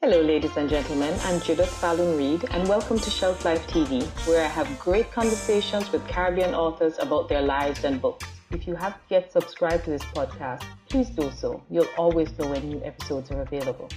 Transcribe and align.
Hello, 0.00 0.20
ladies 0.22 0.56
and 0.56 0.70
gentlemen. 0.70 1.12
I'm 1.24 1.40
Judith 1.40 1.68
Fallon 1.80 2.16
Reed, 2.16 2.44
and 2.52 2.68
welcome 2.68 3.00
to 3.00 3.10
Shelf 3.10 3.44
Life 3.44 3.66
TV, 3.66 4.04
where 4.28 4.44
I 4.44 4.46
have 4.46 4.78
great 4.78 5.10
conversations 5.10 5.90
with 5.90 6.06
Caribbean 6.06 6.54
authors 6.54 6.94
about 7.00 7.28
their 7.28 7.42
lives 7.42 7.82
and 7.82 8.00
books. 8.00 8.24
If 8.52 8.68
you 8.68 8.76
haven't 8.76 9.02
yet 9.08 9.32
subscribed 9.32 9.86
to 9.86 9.90
this 9.90 10.04
podcast, 10.04 10.62
please 10.88 11.10
do 11.10 11.32
so. 11.32 11.64
You'll 11.68 11.90
always 11.96 12.30
know 12.38 12.46
when 12.46 12.68
new 12.68 12.80
episodes 12.84 13.32
are 13.32 13.40
available. 13.40 13.88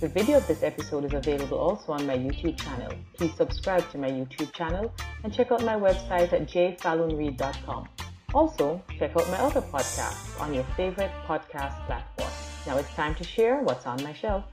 The 0.00 0.08
video 0.08 0.38
of 0.38 0.46
this 0.46 0.62
episode 0.62 1.04
is 1.04 1.12
available 1.12 1.58
also 1.58 1.92
on 1.92 2.06
my 2.06 2.16
YouTube 2.16 2.58
channel. 2.58 2.92
Please 3.12 3.34
subscribe 3.36 3.90
to 3.90 3.98
my 3.98 4.08
YouTube 4.10 4.54
channel 4.54 4.90
and 5.22 5.34
check 5.34 5.52
out 5.52 5.62
my 5.62 5.76
website 5.76 6.32
at 6.32 6.48
jfallonreed.com. 6.48 7.88
Also, 8.32 8.82
check 8.98 9.14
out 9.14 9.28
my 9.28 9.38
other 9.40 9.60
podcasts 9.60 10.40
on 10.40 10.54
your 10.54 10.64
favorite 10.78 11.12
podcast 11.26 11.84
platform. 11.84 12.30
Now 12.66 12.78
it's 12.78 12.94
time 12.94 13.14
to 13.16 13.22
share 13.22 13.60
what's 13.60 13.84
on 13.84 14.02
my 14.02 14.14
shelf. 14.14 14.44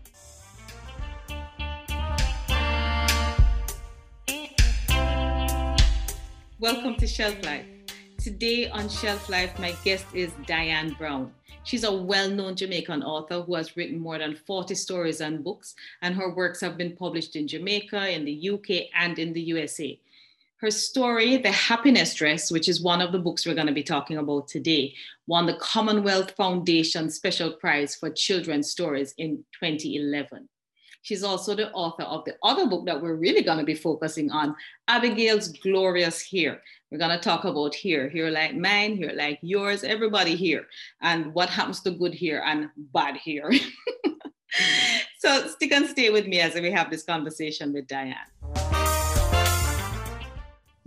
Welcome 6.64 6.96
to 6.96 7.08
Shelf 7.08 7.44
Life. 7.44 7.66
Today 8.18 8.70
on 8.70 8.88
Shelf 8.88 9.28
Life, 9.28 9.60
my 9.60 9.76
guest 9.84 10.06
is 10.14 10.32
Diane 10.48 10.96
Brown. 10.98 11.34
She's 11.66 11.84
a 11.84 11.92
well 11.92 12.30
known 12.30 12.56
Jamaican 12.56 13.04
author 13.04 13.42
who 13.42 13.56
has 13.56 13.76
written 13.76 14.00
more 14.00 14.18
than 14.18 14.34
40 14.34 14.74
stories 14.74 15.20
and 15.20 15.44
books, 15.44 15.76
and 16.02 16.16
her 16.16 16.34
works 16.34 16.62
have 16.62 16.78
been 16.78 16.96
published 16.96 17.36
in 17.36 17.50
Jamaica, 17.50 18.10
in 18.12 18.24
the 18.24 18.50
UK, 18.52 18.88
and 18.96 19.20
in 19.20 19.34
the 19.34 19.42
USA. 19.42 20.00
Her 20.56 20.72
story, 20.72 21.36
The 21.36 21.52
Happiness 21.52 22.14
Dress, 22.14 22.50
which 22.50 22.70
is 22.70 22.82
one 22.82 23.02
of 23.02 23.12
the 23.12 23.20
books 23.20 23.46
we're 23.46 23.56
going 23.56 23.68
to 23.68 23.74
be 23.74 23.84
talking 23.84 24.16
about 24.16 24.48
today, 24.48 24.94
won 25.28 25.48
the 25.48 25.58
Commonwealth 25.58 26.32
Foundation 26.32 27.10
Special 27.10 27.52
Prize 27.52 27.94
for 27.94 28.10
Children's 28.10 28.72
Stories 28.72 29.14
in 29.18 29.44
2011. 29.60 30.48
She's 31.04 31.22
also 31.22 31.54
the 31.54 31.70
author 31.74 32.04
of 32.04 32.24
the 32.24 32.38
other 32.44 32.66
book 32.66 32.86
that 32.86 33.02
we're 33.02 33.16
really 33.16 33.42
going 33.44 33.58
to 33.58 33.66
be 33.66 33.76
focusing 33.76 34.32
on, 34.32 34.56
Abigail's 34.88 35.50
Glorious 35.50 36.22
Hair. 36.22 36.62
We're 36.90 36.98
going 36.98 37.12
to 37.12 37.20
talk 37.22 37.44
about 37.44 37.76
hair, 37.76 38.10
hair 38.10 38.32
like 38.32 38.56
mine, 38.56 38.96
hair 38.96 39.14
like 39.14 39.38
yours, 39.42 39.84
everybody 39.84 40.38
here, 40.38 40.66
and 41.02 41.34
what 41.34 41.50
happens 41.50 41.82
to 41.82 41.92
good 41.92 42.16
hair 42.16 42.42
and 42.46 42.70
bad 42.94 43.18
hair. 43.18 43.52
so 45.20 45.46
stick 45.48 45.74
and 45.74 45.90
stay 45.90 46.10
with 46.10 46.26
me 46.26 46.40
as 46.40 46.54
we 46.54 46.72
have 46.72 46.90
this 46.90 47.04
conversation 47.04 47.74
with 47.74 47.86
Diane. 47.86 48.16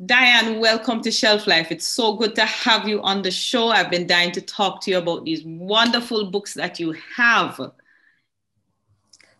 Diane, 0.07 0.61
welcome 0.61 1.03
to 1.03 1.11
Shelf 1.11 1.47
Life. 1.47 1.71
It's 1.71 1.87
so 1.87 2.17
good 2.17 2.35
to 2.37 2.47
have 2.47 2.89
you 2.89 3.03
on 3.03 3.21
the 3.21 3.31
show. 3.31 3.69
I've 3.69 3.91
been 3.91 4.07
dying 4.07 4.33
to 4.33 4.41
talk 4.41 4.81
to 4.83 4.93
you 4.93 4.97
about 4.97 5.27
these 5.27 5.45
wonderful 5.45 6.31
books 6.31 6.55
that 6.55 6.81
you 6.81 6.95
have. 7.15 7.61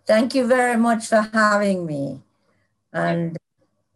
Thank 0.07 0.35
you 0.35 0.47
very 0.47 0.77
much 0.77 1.09
for 1.09 1.29
having 1.33 1.87
me. 1.87 2.21
And 2.93 3.37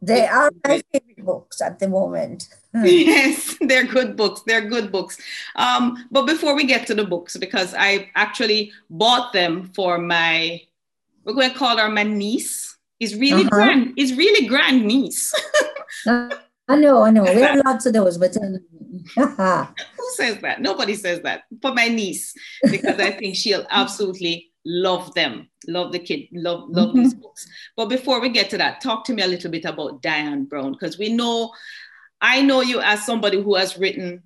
they 0.02 0.26
are 0.26 0.50
my 0.66 0.82
favorite 0.92 1.24
books 1.24 1.60
at 1.60 1.78
the 1.78 1.88
moment. 1.88 2.48
yes, 2.74 3.56
they're 3.60 3.86
good 3.86 4.16
books. 4.16 4.42
They're 4.46 4.68
good 4.68 4.90
books. 4.90 5.18
Um, 5.56 6.06
but 6.10 6.26
before 6.26 6.54
we 6.54 6.64
get 6.64 6.86
to 6.88 6.94
the 6.94 7.04
books, 7.04 7.36
because 7.36 7.74
I 7.76 8.10
actually 8.14 8.72
bought 8.88 9.32
them 9.32 9.70
for 9.74 9.98
my, 9.98 10.60
we're 11.24 11.34
going 11.34 11.50
to 11.50 11.58
call 11.58 11.76
her 11.78 11.88
my 11.88 12.02
niece. 12.02 12.76
Is 12.98 13.16
really 13.16 13.42
uh-huh. 13.42 13.50
grand. 13.50 13.94
Is 13.96 14.14
really 14.14 14.46
grand 14.46 14.84
niece. 14.84 15.32
I 16.06 16.76
know, 16.76 17.02
I 17.02 17.10
know. 17.10 17.22
We 17.22 17.40
have 17.40 17.62
lots 17.64 17.86
of 17.86 17.94
those, 17.94 18.18
but 18.18 18.34
who 18.34 18.60
says 20.14 20.38
that? 20.42 20.60
Nobody 20.60 20.94
says 20.94 21.22
that. 21.22 21.44
For 21.62 21.74
my 21.74 21.88
niece, 21.88 22.34
because 22.62 23.00
I 23.00 23.12
think 23.12 23.36
she'll 23.36 23.66
absolutely 23.70 24.49
love 24.64 25.12
them 25.14 25.48
love 25.68 25.92
the 25.92 25.98
kid 25.98 26.28
love 26.32 26.68
love 26.68 26.90
mm-hmm. 26.90 27.02
these 27.02 27.14
books. 27.14 27.46
But 27.76 27.86
before 27.86 28.20
we 28.20 28.28
get 28.28 28.50
to 28.50 28.58
that 28.58 28.80
talk 28.80 29.04
to 29.06 29.14
me 29.14 29.22
a 29.22 29.26
little 29.26 29.50
bit 29.50 29.64
about 29.64 30.02
diane 30.02 30.44
brown 30.44 30.72
because 30.72 30.98
we 30.98 31.12
know 31.12 31.52
i 32.20 32.42
know 32.42 32.60
you 32.60 32.80
as 32.80 33.06
somebody 33.06 33.40
who 33.40 33.54
has 33.54 33.78
written 33.78 34.22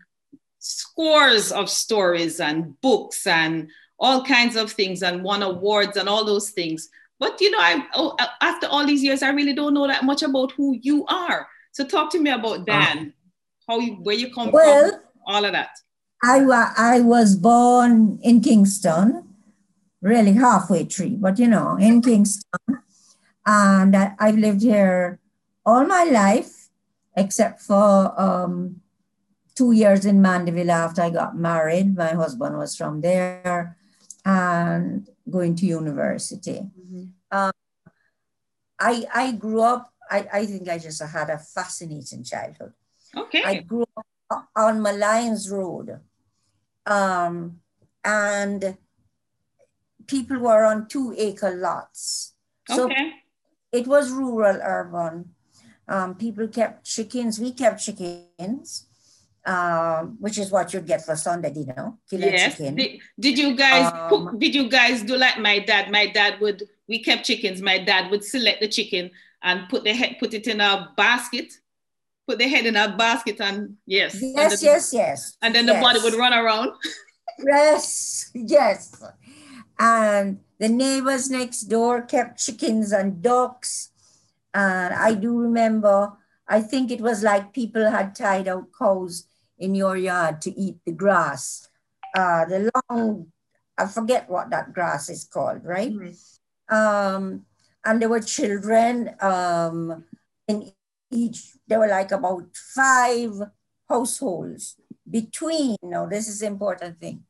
scores 0.59 1.53
of 1.53 1.69
stories 1.69 2.41
and 2.41 2.81
books 2.81 3.26
and 3.26 3.69
all 3.98 4.25
kinds 4.25 4.56
of 4.56 4.72
things 4.72 5.03
and 5.03 5.22
won 5.22 5.42
awards 5.42 5.97
and 5.97 6.09
all 6.09 6.25
those 6.25 6.50
things. 6.50 6.88
But 7.20 7.41
you 7.41 7.50
know 7.50 7.59
i 7.60 7.86
oh, 7.94 8.16
after 8.41 8.66
all 8.66 8.84
these 8.86 9.03
years 9.03 9.22
i 9.22 9.30
really 9.30 9.53
don't 9.53 9.75
know 9.75 9.86
that 9.86 10.04
much 10.04 10.22
about 10.22 10.53
who 10.53 10.78
you 10.82 11.06
are. 11.06 11.47
So 11.72 11.84
talk 11.84 12.10
to 12.12 12.20
me 12.20 12.30
about 12.30 12.66
dan 12.66 12.98
uh, 12.98 13.72
how 13.72 13.78
you 13.78 13.94
where 14.03 14.16
you 14.16 14.32
come 14.32 14.50
well, 14.50 14.91
from 14.91 15.00
all 15.26 15.44
of 15.44 15.53
that. 15.53 15.70
I, 16.22 16.41
I 16.76 17.00
was 17.00 17.36
born 17.36 18.19
in 18.22 18.41
kingston 18.41 19.34
really 20.04 20.32
halfway 20.34 20.84
tree, 20.84 21.16
but 21.19 21.38
you 21.38 21.48
know, 21.48 21.76
in 21.81 22.03
Kingston. 22.03 22.60
And 23.47 23.97
I, 23.97 24.15
have 24.20 24.37
lived 24.37 24.62
here 24.62 25.19
all 25.65 25.84
my 25.87 26.04
life, 26.04 26.69
except 27.16 27.62
for 27.62 28.12
um, 28.20 28.81
two 29.54 29.72
years 29.72 30.04
in 30.04 30.20
Mandeville 30.20 30.70
after 30.70 31.03
I 31.03 31.10
got 31.10 31.37
married. 31.37 31.97
My 31.97 32.12
husband 32.12 32.59
was 32.59 32.76
from 32.76 33.00
there 33.00 33.76
and 34.25 35.09
going 35.28 35.56
to 35.56 35.66
university. 35.66 36.60
Mm-hmm. 36.60 37.04
Um, 37.31 37.53
I, 38.78 39.04
I 39.15 39.32
grew 39.32 39.62
up, 39.62 39.91
I, 40.10 40.26
I 40.32 40.47
think 40.47 40.69
I 40.69 40.78
just 40.78 41.03
had 41.03 41.31
a 41.31 41.38
fascinating 41.38 42.25
childhood. 42.25 42.72
Okay. 43.16 43.42
I 43.42 43.60
grew 43.60 43.86
up 43.97 44.48
on 44.54 44.81
Molynes 44.81 45.50
Road. 45.50 45.98
Um, 46.86 47.60
and 48.04 48.76
people 50.06 50.38
were 50.38 50.65
on 50.65 50.88
two 50.88 51.15
acre 51.16 51.54
lots. 51.54 52.34
So 52.69 52.87
okay. 52.87 53.12
it 53.72 53.87
was 53.87 54.10
rural 54.10 54.59
urban. 54.62 55.34
Um, 55.87 56.15
people 56.15 56.48
kept 56.48 56.84
chickens. 56.84 57.38
We 57.38 57.53
kept 57.53 57.84
chickens, 57.84 58.87
um, 59.44 60.16
which 60.19 60.38
is 60.38 60.50
what 60.50 60.72
you'd 60.72 60.87
get 60.87 61.04
for 61.04 61.16
Sunday 61.16 61.53
dinner. 61.53 61.92
Yes. 62.10 62.56
Did, 62.56 63.00
did, 63.20 63.38
you 63.38 63.54
guys 63.54 63.92
um, 63.92 64.09
cook, 64.09 64.38
did 64.38 64.54
you 64.54 64.69
guys 64.69 65.03
do 65.03 65.16
like 65.16 65.38
my 65.38 65.59
dad? 65.59 65.91
My 65.91 66.06
dad 66.06 66.41
would 66.41 66.62
we 66.88 67.03
kept 67.03 67.26
chickens. 67.26 67.60
My 67.60 67.78
dad 67.78 68.10
would 68.10 68.25
select 68.25 68.60
the 68.60 68.69
chicken 68.69 69.10
and 69.42 69.69
put 69.69 69.84
the 69.84 69.92
head 69.92 70.16
put 70.19 70.32
it 70.32 70.47
in 70.47 70.60
a 70.60 70.92
basket. 70.97 71.53
Put 72.26 72.38
the 72.38 72.48
head 72.48 72.65
in 72.65 72.76
a 72.76 72.97
basket 72.97 73.38
and 73.42 73.76
yes. 73.84 74.19
Yes, 74.22 74.60
the, 74.60 74.66
yes, 74.66 74.94
yes. 74.94 75.36
And 75.42 75.54
then 75.54 75.66
yes. 75.66 75.76
the 75.76 75.82
body 75.82 76.00
would 76.03 76.15
run 76.15 76.32
around. 76.32 76.72
yes, 77.44 78.31
yes 78.34 78.97
and 79.78 80.40
the 80.58 80.68
neighbors 80.68 81.30
next 81.30 81.62
door 81.62 82.02
kept 82.02 82.38
chickens 82.38 82.92
and 82.92 83.22
ducks. 83.22 83.90
And 84.52 84.94
I 84.94 85.14
do 85.14 85.36
remember, 85.36 86.12
I 86.46 86.60
think 86.60 86.90
it 86.90 87.00
was 87.00 87.22
like 87.22 87.52
people 87.52 87.90
had 87.90 88.14
tied 88.14 88.48
out 88.48 88.68
cows 88.76 89.26
in 89.58 89.74
your 89.74 89.96
yard 89.96 90.40
to 90.42 90.50
eat 90.58 90.76
the 90.86 90.92
grass. 90.92 91.68
Uh, 92.16 92.44
the 92.44 92.70
long, 92.88 93.32
I 93.76 93.86
forget 93.86 94.30
what 94.30 94.50
that 94.50 94.72
grass 94.72 95.08
is 95.08 95.24
called, 95.24 95.64
right? 95.64 95.92
Mm-hmm. 95.92 96.74
Um, 96.74 97.46
and 97.84 98.00
there 98.00 98.08
were 98.08 98.20
children 98.20 99.10
um, 99.20 100.04
in 100.46 100.72
each, 101.10 101.52
there 101.66 101.80
were 101.80 101.88
like 101.88 102.12
about 102.12 102.46
five 102.54 103.32
households 103.88 104.76
between, 105.10 105.76
now 105.82 106.06
this 106.06 106.28
is 106.28 106.42
important 106.42 107.00
thing, 107.00 107.24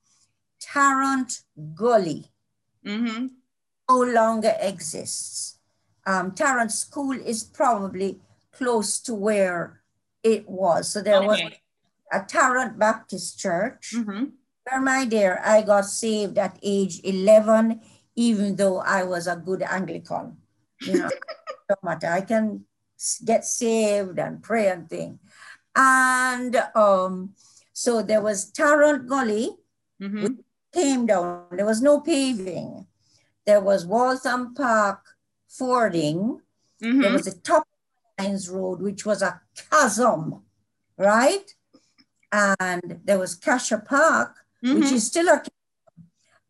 Tarrant 0.61 1.41
Gully 1.75 2.31
mm-hmm. 2.85 3.27
no 3.89 4.03
longer 4.03 4.55
exists. 4.61 5.59
Um, 6.07 6.33
Tarrant 6.33 6.73
School 6.73 7.13
is 7.13 7.45
probably 7.45 8.21
close 8.53 9.01
to 9.01 9.15
where 9.15 9.83
it 10.23 10.49
was. 10.49 10.93
So 10.93 11.01
there 11.01 11.17
okay. 11.19 11.27
was 11.27 11.41
a 12.13 12.25
Tarrant 12.27 12.79
Baptist 12.79 13.39
Church. 13.39 13.93
Mm-hmm. 13.95 14.25
Where 14.65 14.81
my 14.81 15.05
dear, 15.05 15.41
I 15.45 15.63
got 15.63 15.85
saved 15.85 16.39
at 16.39 16.59
age 16.63 17.01
11, 17.05 17.81
even 18.17 18.57
though 18.57 18.79
I 18.79 19.05
was 19.05 19.27
a 19.27 19.37
good 19.37 19.63
Anglican. 19.63 20.39
You 20.81 21.01
know, 21.01 21.11
no 21.69 21.77
matter. 21.83 22.09
I 22.09 22.23
can 22.23 22.65
get 23.25 23.45
saved 23.45 24.19
and 24.19 24.43
pray 24.43 24.69
and 24.69 24.89
thing. 24.89 25.19
And 25.77 26.57
um, 26.75 27.35
so 27.73 28.03
there 28.03 28.23
was 28.23 28.51
Tarrant 28.51 29.07
Gully, 29.09 29.51
mm-hmm 30.01 30.41
came 30.75 31.07
down. 31.07 31.47
There 31.53 31.65
was 31.65 31.81
no 31.81 32.01
paving. 32.01 32.87
There 33.47 33.61
was 33.61 33.87
Waltham 33.87 34.55
Park 34.55 35.01
fording. 35.49 36.41
Mm-hmm. 36.83 37.01
There 37.01 37.13
was 37.13 37.27
a 37.27 37.39
top 37.41 37.67
lines 38.19 38.51
road, 38.51 38.83
which 38.83 39.07
was 39.07 39.23
a 39.23 39.41
chasm, 39.71 40.43
right? 40.99 41.47
And 42.33 43.01
there 43.05 43.19
was 43.19 43.37
Cassia 43.37 43.79
Park, 43.79 44.37
mm-hmm. 44.65 44.81
which 44.81 44.93
is 44.93 45.07
still 45.07 45.29
a 45.29 45.43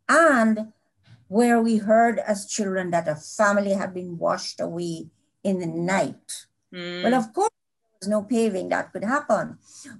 and 0.08 0.72
where 1.28 1.60
we 1.60 1.78
heard 1.78 2.18
as 2.18 2.46
children 2.46 2.90
that 2.90 3.08
a 3.08 3.16
family 3.16 3.72
had 3.72 3.94
been 3.94 4.18
washed 4.18 4.60
away 4.60 5.08
in 5.42 5.58
the 5.58 5.66
night. 5.66 6.46
Mm. 6.72 7.04
Well, 7.04 7.14
of 7.14 7.32
course, 7.32 7.50
there 7.50 7.98
was 8.00 8.08
no 8.08 8.22
paving 8.22 8.68
that 8.68 8.92
could 8.92 9.04
happen. 9.04 9.58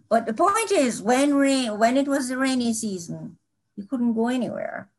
But 0.09 0.27
the 0.27 0.35
point 0.35 0.71
is, 0.71 1.01
when 1.01 1.35
rain, 1.35 1.79
when 1.79 1.97
it 1.97 2.07
was 2.07 2.29
the 2.29 2.37
rainy 2.37 2.75
season, 2.75 3.39
you 3.77 3.85
couldn't 3.87 4.15
go 4.15 4.29
anywhere. 4.29 4.91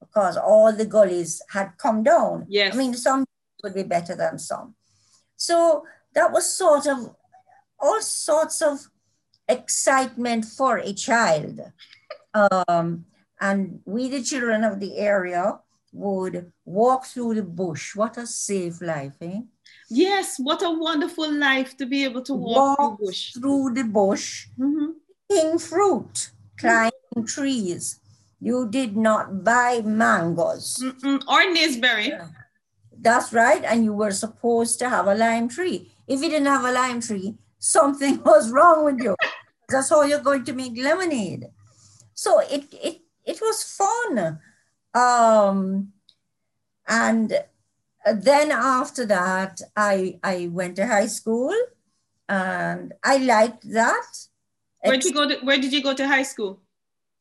because 0.00 0.36
all 0.36 0.72
the 0.72 0.86
gullies 0.86 1.42
had 1.50 1.72
come 1.76 2.02
down. 2.02 2.46
Yes. 2.48 2.74
I 2.74 2.78
mean, 2.78 2.94
some 2.94 3.24
would 3.62 3.74
be 3.74 3.82
better 3.82 4.14
than 4.14 4.38
some. 4.38 4.74
So 5.36 5.84
that 6.14 6.32
was 6.32 6.52
sort 6.52 6.86
of 6.86 7.14
all 7.78 8.00
sorts 8.00 8.62
of 8.62 8.78
excitement 9.48 10.44
for 10.44 10.78
a 10.78 10.92
child. 10.92 11.60
Um, 12.34 13.06
and 13.40 13.80
we, 13.84 14.08
the 14.08 14.22
children 14.22 14.64
of 14.64 14.80
the 14.80 14.98
area, 14.98 15.58
would 15.92 16.52
walk 16.64 17.06
through 17.06 17.34
the 17.34 17.42
bush. 17.42 17.96
What 17.96 18.18
a 18.18 18.26
safe 18.26 18.80
life, 18.80 19.14
eh? 19.20 19.40
Yes, 19.90 20.36
what 20.38 20.62
a 20.62 20.70
wonderful 20.70 21.32
life 21.32 21.76
to 21.78 21.86
be 21.86 22.04
able 22.04 22.22
to 22.22 22.34
walk, 22.34 22.78
walk 22.78 22.98
through, 22.98 23.06
bush. 23.06 23.32
through 23.32 23.74
the 23.74 23.84
bush, 23.84 24.46
mm-hmm. 24.58 24.92
eating 25.32 25.58
fruit, 25.58 26.30
climbing 26.58 26.92
trees. 27.24 28.00
You 28.40 28.68
did 28.68 28.96
not 28.96 29.44
buy 29.44 29.82
mangoes 29.84 30.78
Mm-mm. 30.80 31.22
or 31.26 31.40
naseberry. 31.54 32.14
That's 33.00 33.32
right. 33.32 33.64
And 33.64 33.84
you 33.84 33.92
were 33.92 34.12
supposed 34.12 34.78
to 34.80 34.88
have 34.88 35.06
a 35.06 35.14
lime 35.14 35.48
tree. 35.48 35.90
If 36.06 36.22
you 36.22 36.28
didn't 36.28 36.46
have 36.46 36.64
a 36.64 36.72
lime 36.72 37.00
tree, 37.00 37.36
something 37.58 38.22
was 38.24 38.50
wrong 38.50 38.84
with 38.84 39.00
you. 39.00 39.16
That's 39.68 39.90
how 39.90 40.02
you're 40.02 40.20
going 40.20 40.44
to 40.44 40.52
make 40.52 40.76
lemonade. 40.76 41.46
So 42.14 42.40
it 42.40 42.66
it 42.72 43.02
it 43.24 43.40
was 43.40 43.62
fun. 43.62 44.40
Um, 44.94 45.92
and 46.88 47.32
then 48.06 48.50
after 48.50 49.04
that, 49.06 49.60
I 49.76 50.18
I 50.22 50.48
went 50.50 50.76
to 50.76 50.86
high 50.86 51.06
school, 51.06 51.54
and 52.28 52.94
I 53.04 53.18
liked 53.18 53.70
that. 53.70 54.26
Where 54.80 54.96
did 54.96 55.04
you 55.04 55.12
go? 55.12 55.28
To, 55.28 55.36
where 55.44 55.58
did 55.58 55.72
you 55.72 55.82
go 55.82 55.94
to 55.94 56.08
high 56.08 56.22
school? 56.22 56.62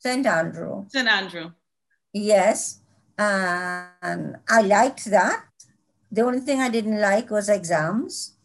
St. 0.08 0.26
Andrew. 0.26 0.86
St. 0.88 1.08
Andrew. 1.08 1.52
Yes, 2.14 2.80
and 3.18 4.38
I 4.50 4.62
liked 4.62 5.06
that. 5.12 5.44
The 6.10 6.22
only 6.22 6.40
thing 6.40 6.62
I 6.62 6.70
didn't 6.70 7.02
like 7.02 7.30
was 7.30 7.50
exams. 7.50 8.38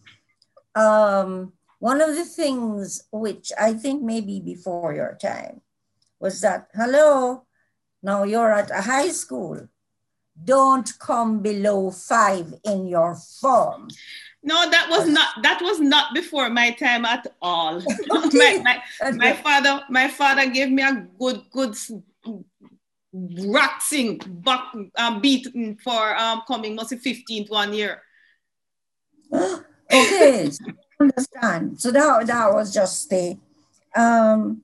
Um, 0.75 1.53
one 1.79 2.01
of 2.01 2.17
the 2.17 2.25
things 2.25 3.05
which 3.13 3.53
I 3.59 3.75
think 3.75 4.03
maybe 4.03 4.41
before 4.41 4.93
your 4.93 5.17
time 5.21 5.61
was 6.19 6.41
that, 6.41 6.67
hello, 6.75 7.47
now 8.03 8.25
you're 8.25 8.53
at 8.53 8.71
a 8.73 8.83
high 8.83 9.11
school. 9.11 9.69
Don't 10.35 10.91
come 10.99 11.43
below 11.43 11.93
five 11.93 12.55
in 12.65 12.89
your 12.89 13.15
form. 13.15 13.87
No, 14.45 14.69
that 14.69 14.89
was 14.91 15.07
not 15.07 15.43
that 15.43 15.61
was 15.63 15.79
not 15.79 16.15
before 16.15 16.51
my 16.51 16.73
time 16.73 17.05
at 17.05 17.27
all. 17.41 17.81
my, 18.09 18.61
my, 18.65 19.11
my 19.13 19.33
father, 19.35 19.83
my 19.89 20.09
father 20.09 20.51
gave 20.51 20.71
me 20.71 20.83
a 20.83 21.07
good, 21.19 21.43
good 21.53 21.77
raxing 23.15 24.19
back 24.43 24.73
um, 24.97 25.21
beat 25.21 25.47
for 25.83 26.17
um, 26.17 26.43
coming 26.49 26.75
must 26.75 26.91
be 26.91 26.97
15th 26.97 27.51
one 27.51 27.73
year. 27.73 28.03
okay, 29.33 30.51
so 30.51 30.65
understand. 31.01 31.81
So 31.81 31.91
that, 31.93 32.27
that 32.27 32.53
was 32.53 32.73
just 32.73 33.09
the 33.11 33.39
um 33.95 34.63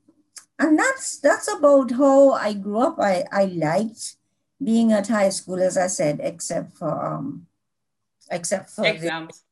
and 0.58 0.78
that's 0.78 1.19
that's 1.19 1.52
about 1.52 1.90
how 1.92 2.32
I 2.32 2.54
grew 2.54 2.78
up. 2.78 2.98
I, 2.98 3.25
I 3.30 3.44
liked 3.44 4.16
being 4.62 4.92
at 4.92 5.08
high 5.08 5.28
school, 5.28 5.60
as 5.62 5.76
I 5.76 5.86
said, 5.86 6.20
except 6.22 6.76
for 6.76 7.04
um 7.04 7.46
except 8.30 8.70
for 8.70 8.84
exams. 8.84 9.44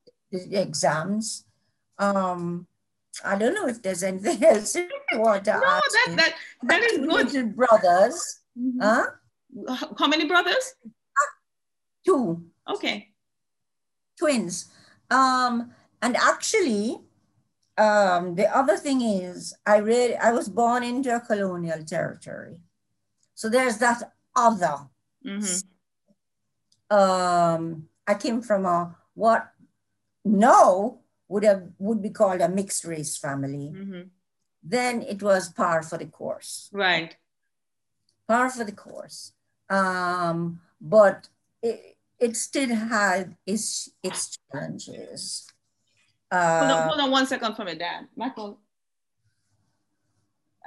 Exams. 0.51 1.45
Um 1.99 2.67
I 3.25 3.37
don't 3.37 3.55
know 3.55 3.67
if 3.67 3.83
there's 3.83 4.03
anything 4.03 4.45
else 4.51 4.75
you 4.75 4.89
want 5.15 5.45
to 5.47 5.53
no, 5.53 5.61
that, 5.61 6.15
that 6.17 6.35
that 6.65 6.83
is 6.83 6.99
good. 7.33 7.57
Brothers. 7.57 8.41
Mm-hmm. 8.59 8.81
Huh? 8.81 9.07
How 9.99 10.07
many 10.07 10.27
brothers? 10.27 10.75
Two. 12.05 12.45
Okay. 12.69 13.09
Twins. 14.19 14.69
Um, 15.11 15.73
and 16.03 16.17
actually, 16.17 16.99
um, 17.79 18.35
the 18.35 18.55
other 18.55 18.77
thing 18.77 19.01
is 19.03 19.55
I 19.67 19.79
read 19.79 20.19
I 20.21 20.33
was 20.33 20.49
born 20.49 20.83
into 20.83 21.15
a 21.15 21.21
colonial 21.21 21.83
territory. 21.85 22.61
So 23.35 23.49
there's 23.49 23.79
that 23.79 24.13
other. 24.35 24.89
Mm-hmm. 25.25 26.97
Um, 26.97 27.89
I 28.07 28.15
came 28.15 28.41
from 28.41 28.65
a 28.67 28.97
what 29.15 29.51
now 30.27 30.99
would 31.29 31.45
have 31.45 31.63
would 31.79 32.03
be 32.03 32.11
called 32.11 32.41
a 32.41 32.49
mixed 32.49 32.85
race 32.85 33.17
family. 33.17 33.73
Mm-hmm. 33.75 34.03
Then 34.63 35.03
it 35.03 35.23
was 35.23 35.49
par 35.49 35.83
for 35.83 35.99
the 35.99 36.07
course. 36.07 36.69
Right 36.73 37.17
par 38.27 38.51
for 38.51 38.65
the 38.65 38.73
course. 38.73 39.33
Um, 39.69 40.61
but 40.81 41.29
it, 41.63 41.97
it 42.19 42.37
still 42.37 42.75
had 42.75 43.37
its 43.47 43.91
its 44.03 44.39
challenges. 44.51 45.47
Uh, 46.31 46.59
hold, 46.59 46.71
on, 46.71 46.89
hold 46.89 47.01
on 47.01 47.11
one 47.11 47.27
second 47.27 47.55
for 47.55 47.65
me, 47.65 47.75
Dad. 47.75 48.07
Michael. 48.17 48.61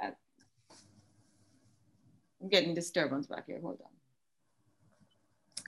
Uh, 0.02 0.10
I'm 2.42 2.48
getting 2.48 2.74
disturbance 2.74 3.26
back 3.26 3.46
here. 3.46 3.60
Hold 3.60 3.80
on. 3.82 3.90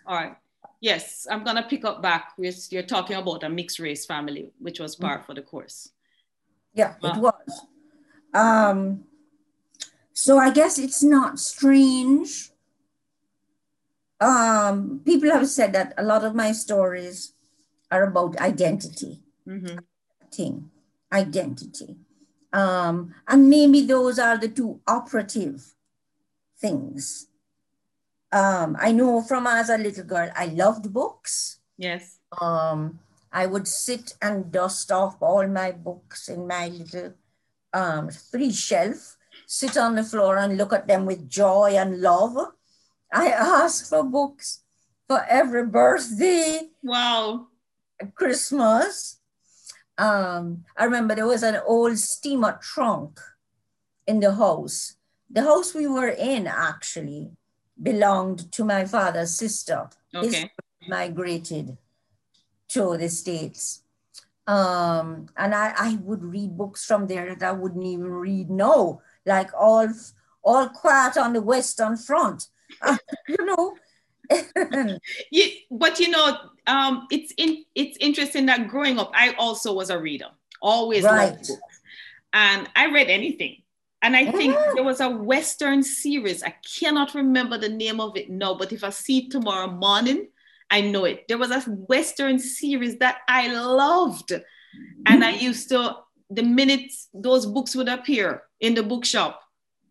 All 0.06 0.16
right. 0.16 0.36
Yes, 0.82 1.28
I'm 1.30 1.44
gonna 1.44 1.62
pick 1.62 1.84
up 1.84 2.02
back. 2.02 2.32
You're 2.36 2.82
talking 2.82 3.16
about 3.16 3.44
a 3.44 3.48
mixed 3.48 3.78
race 3.78 4.04
family, 4.04 4.50
which 4.58 4.80
was 4.80 4.96
part 4.96 5.20
mm-hmm. 5.20 5.26
for 5.26 5.34
the 5.34 5.42
course. 5.42 5.92
Yeah, 6.74 6.96
it 7.00 7.16
was. 7.18 7.66
Um, 8.34 9.04
so 10.12 10.38
I 10.38 10.50
guess 10.50 10.80
it's 10.80 11.00
not 11.00 11.38
strange. 11.38 12.50
Um, 14.20 15.00
people 15.04 15.30
have 15.30 15.48
said 15.48 15.72
that 15.74 15.94
a 15.98 16.02
lot 16.02 16.24
of 16.24 16.34
my 16.34 16.50
stories 16.50 17.32
are 17.92 18.02
about 18.02 18.36
identity, 18.38 19.22
mm-hmm. 19.46 19.78
thing, 20.34 20.68
identity. 21.12 21.94
Um, 22.52 23.14
and 23.28 23.48
maybe 23.48 23.82
those 23.82 24.18
are 24.18 24.36
the 24.36 24.48
two 24.48 24.80
operative 24.88 25.74
things. 26.58 27.28
Um, 28.32 28.76
I 28.80 28.92
know 28.92 29.22
from 29.22 29.46
as 29.46 29.68
a 29.68 29.76
little 29.76 30.04
girl, 30.04 30.30
I 30.34 30.46
loved 30.46 30.92
books. 30.92 31.60
Yes. 31.76 32.18
Um, 32.40 32.98
I 33.32 33.46
would 33.46 33.68
sit 33.68 34.14
and 34.20 34.50
dust 34.50 34.90
off 34.90 35.16
all 35.20 35.46
my 35.46 35.72
books 35.72 36.28
in 36.28 36.46
my 36.46 36.68
little 36.68 37.14
um, 37.72 38.10
free 38.10 38.52
shelf 38.52 39.16
sit 39.46 39.76
on 39.76 39.94
the 39.94 40.04
floor 40.04 40.38
and 40.38 40.56
look 40.56 40.72
at 40.72 40.86
them 40.86 41.04
with 41.04 41.28
joy 41.28 41.74
and 41.76 42.00
love. 42.00 42.36
I 43.12 43.28
ask 43.28 43.88
for 43.88 44.02
books 44.02 44.62
for 45.06 45.24
every 45.28 45.66
birthday. 45.66 46.70
Wow. 46.82 47.48
Christmas. 48.14 49.20
Um, 49.98 50.64
I 50.76 50.84
remember 50.84 51.14
there 51.14 51.26
was 51.26 51.42
an 51.42 51.60
old 51.66 51.98
steamer 51.98 52.58
trunk 52.62 53.20
in 54.06 54.20
the 54.20 54.34
house. 54.34 54.96
The 55.30 55.42
house 55.42 55.74
we 55.74 55.86
were 55.86 56.08
in 56.08 56.46
actually 56.46 57.32
belonged 57.80 58.50
to 58.52 58.64
my 58.64 58.84
father's 58.84 59.34
sister. 59.34 59.88
Okay. 60.14 60.50
Migrated 60.88 61.76
to 62.68 62.96
the 62.96 63.08
States. 63.08 63.82
Um, 64.46 65.28
and 65.36 65.54
I, 65.54 65.72
I 65.76 65.98
would 66.02 66.24
read 66.24 66.56
books 66.56 66.84
from 66.84 67.06
there 67.06 67.34
that 67.34 67.48
I 67.48 67.52
wouldn't 67.52 67.84
even 67.84 68.10
read 68.10 68.50
now 68.50 69.00
like 69.24 69.50
all 69.56 69.88
all 70.42 70.68
quiet 70.68 71.16
on 71.16 71.32
the 71.32 71.42
Western 71.42 71.96
Front. 71.96 72.48
Uh, 72.80 72.96
you 73.28 73.44
know. 73.44 73.76
you, 75.30 75.44
but 75.70 76.00
you 76.00 76.08
know, 76.08 76.38
um, 76.66 77.06
it's 77.10 77.34
in, 77.36 77.64
it's 77.74 77.98
interesting 78.00 78.46
that 78.46 78.66
growing 78.66 78.98
up, 78.98 79.12
I 79.14 79.34
also 79.38 79.74
was 79.74 79.90
a 79.90 79.98
reader, 79.98 80.28
always 80.62 81.04
right. 81.04 81.32
loved 81.32 81.48
books, 81.48 81.80
and 82.32 82.66
I 82.74 82.90
read 82.90 83.08
anything. 83.10 83.61
And 84.02 84.16
I 84.16 84.30
think 84.32 84.54
yeah. 84.54 84.72
there 84.74 84.84
was 84.84 85.00
a 85.00 85.08
Western 85.08 85.82
series. 85.82 86.42
I 86.42 86.54
cannot 86.78 87.14
remember 87.14 87.56
the 87.56 87.68
name 87.68 88.00
of 88.00 88.16
it 88.16 88.30
now, 88.30 88.54
but 88.54 88.72
if 88.72 88.82
I 88.82 88.90
see 88.90 89.18
it 89.18 89.30
tomorrow 89.30 89.70
morning, 89.70 90.28
I 90.70 90.80
know 90.80 91.04
it. 91.04 91.28
There 91.28 91.38
was 91.38 91.50
a 91.50 91.60
Western 91.60 92.38
series 92.38 92.98
that 92.98 93.18
I 93.28 93.46
loved. 93.54 94.32
And 95.06 95.24
I 95.24 95.34
mm-hmm. 95.34 95.44
used 95.44 95.68
to, 95.68 95.96
the 96.30 96.42
minute 96.42 96.90
those 97.14 97.46
books 97.46 97.76
would 97.76 97.88
appear, 97.88 98.42
in 98.60 98.74
the 98.74 98.82
bookshop, 98.82 99.40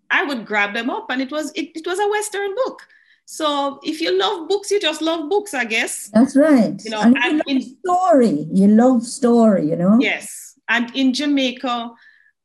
I 0.10 0.24
would 0.24 0.46
grab 0.46 0.74
them 0.74 0.89
up 0.89 1.08
and 1.10 1.22
it 1.22 1.32
was 1.32 1.51
it, 1.51 1.72
it 1.75 1.86
was 1.86 2.00
a 2.00 2.10
Western 2.10 2.56
book. 2.56 2.82
So 3.25 3.80
if 3.84 4.01
you 4.01 4.18
love 4.18 4.50
books, 4.50 4.72
you 4.72 4.80
just 4.80 5.01
love 5.01 5.30
books, 5.30 5.53
I 5.53 5.65
guess. 5.65 6.10
That's 6.13 6.36
right. 6.36 6.82
You 6.84 6.91
know, 6.91 7.01
and, 7.01 7.18
and 7.18 7.41
you 7.46 7.56
in, 7.56 7.62
story. 7.62 8.48
You 8.51 8.68
love 8.68 9.06
story, 9.06 9.70
you 9.70 9.75
know? 9.75 10.00
Yes. 10.01 10.60
And 10.68 10.94
in 10.96 11.13
Jamaica, 11.13 11.91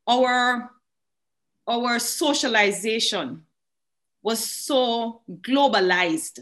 our 0.07 0.71
our 1.67 1.99
socialization 1.99 3.43
was 4.21 4.43
so 4.43 5.21
globalized. 5.41 6.39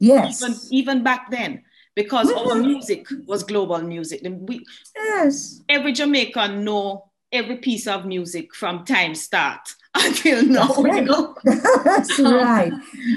Yes. 0.00 0.42
Even, 0.42 0.58
even 0.70 1.02
back 1.02 1.30
then, 1.30 1.62
because 1.94 2.30
mm-hmm. 2.30 2.48
our 2.48 2.56
music 2.56 3.06
was 3.26 3.42
global 3.42 3.80
music. 3.80 4.22
And 4.24 4.48
we 4.48 4.64
yes. 4.96 5.62
Every 5.68 5.92
Jamaican 5.92 6.64
know 6.64 7.10
every 7.32 7.56
piece 7.56 7.86
of 7.86 8.06
music 8.06 8.54
from 8.54 8.84
time 8.84 9.14
start 9.14 9.60
until 9.94 10.44
now. 10.44 10.68
That's 10.74 10.94
right. 10.94 11.84
That's 11.84 12.18
right. 12.20 12.72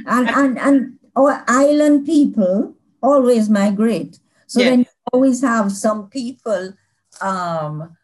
And, 0.06 0.30
and, 0.30 0.60
and 0.60 1.00
our 1.16 1.44
island 1.48 2.06
people 2.06 2.76
always 3.02 3.50
migrate. 3.50 4.20
So 4.48 4.60
yes. 4.60 4.70
then 4.70 4.80
you 4.80 4.86
always 5.14 5.42
have 5.42 5.72
some 5.72 6.10
people, 6.10 6.74
um, 7.22 7.98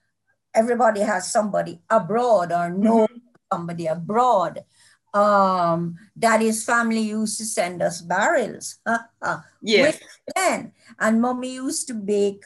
everybody 0.54 1.02
has 1.02 1.32
somebody 1.32 1.80
abroad 1.90 2.52
or 2.52 2.70
know 2.70 3.08
mm-hmm. 3.08 3.18
Somebody 3.54 3.86
abroad. 3.88 4.66
Um, 5.14 5.96
daddy's 6.18 6.66
family 6.66 7.02
used 7.02 7.38
to 7.38 7.46
send 7.46 7.82
us 7.82 8.02
barrels. 8.02 8.82
yes. 9.62 10.00
Then, 10.36 10.74
and 11.00 11.22
mommy 11.22 11.54
used 11.54 11.88
to 11.88 11.94
bake 11.94 12.44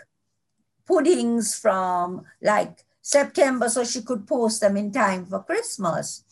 puddings 0.85 1.55
from 1.55 2.23
like 2.41 2.83
September 3.01 3.69
so 3.69 3.83
she 3.83 4.01
could 4.01 4.27
post 4.27 4.59
them 4.59 4.75
in 4.75 4.91
time 4.91 5.25
for 5.25 5.43
Christmas. 5.43 6.23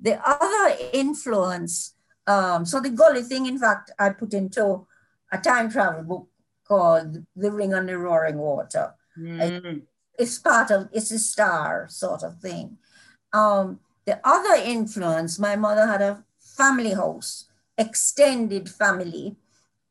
The 0.00 0.16
other 0.24 0.76
influence, 0.92 1.94
um, 2.26 2.64
so 2.64 2.80
the 2.80 2.90
gully 2.90 3.22
thing, 3.22 3.46
in 3.46 3.58
fact, 3.58 3.90
I 3.98 4.10
put 4.10 4.32
into 4.32 4.86
a 5.32 5.38
time 5.38 5.70
travel 5.70 6.04
book 6.04 6.28
called 6.64 7.24
The 7.36 7.50
Ring 7.50 7.74
on 7.74 7.86
the 7.86 7.98
Roaring 7.98 8.38
Water. 8.38 8.94
Mm. 9.18 9.82
It's 10.18 10.38
part 10.38 10.70
of, 10.70 10.88
it's 10.92 11.10
a 11.10 11.18
star 11.18 11.88
sort 11.90 12.22
of 12.22 12.38
thing. 12.38 12.78
Um, 13.32 13.80
the 14.06 14.20
other 14.24 14.54
influence, 14.62 15.38
my 15.38 15.56
mother 15.56 15.86
had 15.86 16.02
a 16.02 16.24
family 16.38 16.92
house, 16.92 17.46
extended 17.78 18.68
family 18.68 19.36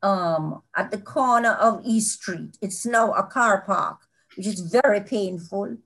um, 0.02 0.62
at 0.76 0.90
the 0.90 0.98
corner 0.98 1.52
of 1.52 1.80
East 1.84 2.20
Street. 2.20 2.56
It's 2.60 2.86
now 2.86 3.12
a 3.12 3.24
car 3.24 3.62
park, 3.62 4.00
which 4.36 4.46
is 4.46 4.60
very 4.60 5.00
painful. 5.00 5.76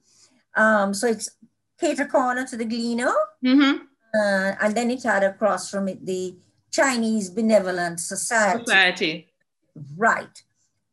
Um, 0.56 0.92
so 0.92 1.06
it's 1.06 1.30
cater 1.80 2.06
corner 2.06 2.47
to 2.47 2.56
the 2.56 2.64
Gleaner. 2.64 3.14
Mm-hmm. 3.44 3.85
Uh, 4.14 4.52
and 4.61 4.75
then 4.75 4.90
it 4.90 5.02
had 5.02 5.23
across 5.23 5.70
from 5.70 5.88
it 5.88 6.04
the 6.04 6.37
Chinese 6.70 7.30
Benevolent 7.30 8.00
Society. 8.00 8.64
Society. 8.64 9.28
Right. 9.97 10.42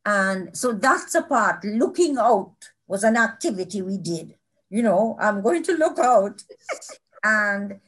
And 0.04 0.56
so 0.56 0.72
that's 0.72 1.14
a 1.14 1.22
part. 1.22 1.64
Looking 1.64 2.18
out 2.18 2.54
was 2.86 3.02
an 3.02 3.16
activity 3.16 3.82
we 3.82 3.98
did. 3.98 4.36
You 4.70 4.82
know, 4.82 5.16
I'm 5.20 5.42
going 5.42 5.62
to 5.64 5.72
look 5.72 5.98
out. 5.98 6.42
and 7.26 7.80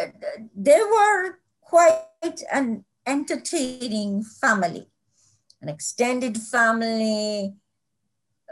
uh, 0.00 0.06
they 0.54 0.80
were 0.96 1.38
quite 1.60 2.42
an 2.52 2.84
entertaining 3.06 4.22
family, 4.22 4.88
an 5.60 5.68
extended 5.68 6.36
family, 6.38 7.54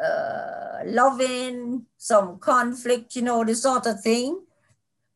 uh, 0.03 0.81
loving, 0.87 1.87
some 1.97 2.39
conflict, 2.39 3.17
you 3.17 3.23
know, 3.23 3.45
this 3.45 3.63
sort 3.63 3.87
of 3.87 4.01
thing. 4.01 4.41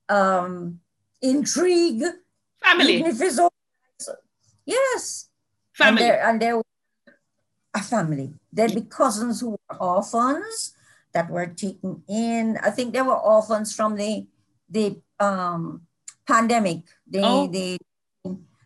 Um, 0.08 0.80
intrigue. 1.22 2.04
Family. 2.62 3.04
Yes. 4.66 5.28
Family. 5.72 5.88
And 5.88 5.98
there, 5.98 6.28
and 6.28 6.42
there 6.42 6.62
a 7.74 7.82
family. 7.82 8.34
There'd 8.52 8.74
be 8.74 8.82
cousins 8.82 9.40
who 9.40 9.50
were 9.50 9.76
orphans 9.80 10.74
that 11.12 11.30
were 11.30 11.46
taken 11.46 12.02
in. 12.08 12.58
I 12.62 12.70
think 12.70 12.92
there 12.92 13.04
were 13.04 13.18
orphans 13.18 13.74
from 13.74 13.96
the 13.96 14.26
the 14.68 15.00
um, 15.20 15.82
pandemic, 16.26 16.82
the, 17.06 17.20
oh. 17.22 17.46
the 17.46 17.78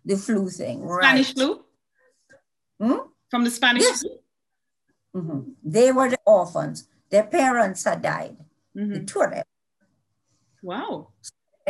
the 0.09 0.17
flu 0.17 0.49
thing. 0.49 0.89
Spanish 0.89 1.35
flu? 1.35 1.63
Hmm? 2.81 2.95
From 3.31 3.45
the 3.45 3.51
Spanish 3.51 3.83
yes. 3.83 4.01
flu? 4.01 4.19
Mm-hmm. 5.17 5.41
They 5.63 5.93
were 5.93 6.09
the 6.09 6.19
orphans. 6.25 6.89
Their 7.11 7.25
parents 7.25 7.85
had 7.85 8.01
died. 8.03 8.37
Mm-hmm. 8.75 8.93
The 8.93 9.01
two 9.01 9.21
of 9.21 9.31
them. 9.31 9.45
Wow. 10.63 11.09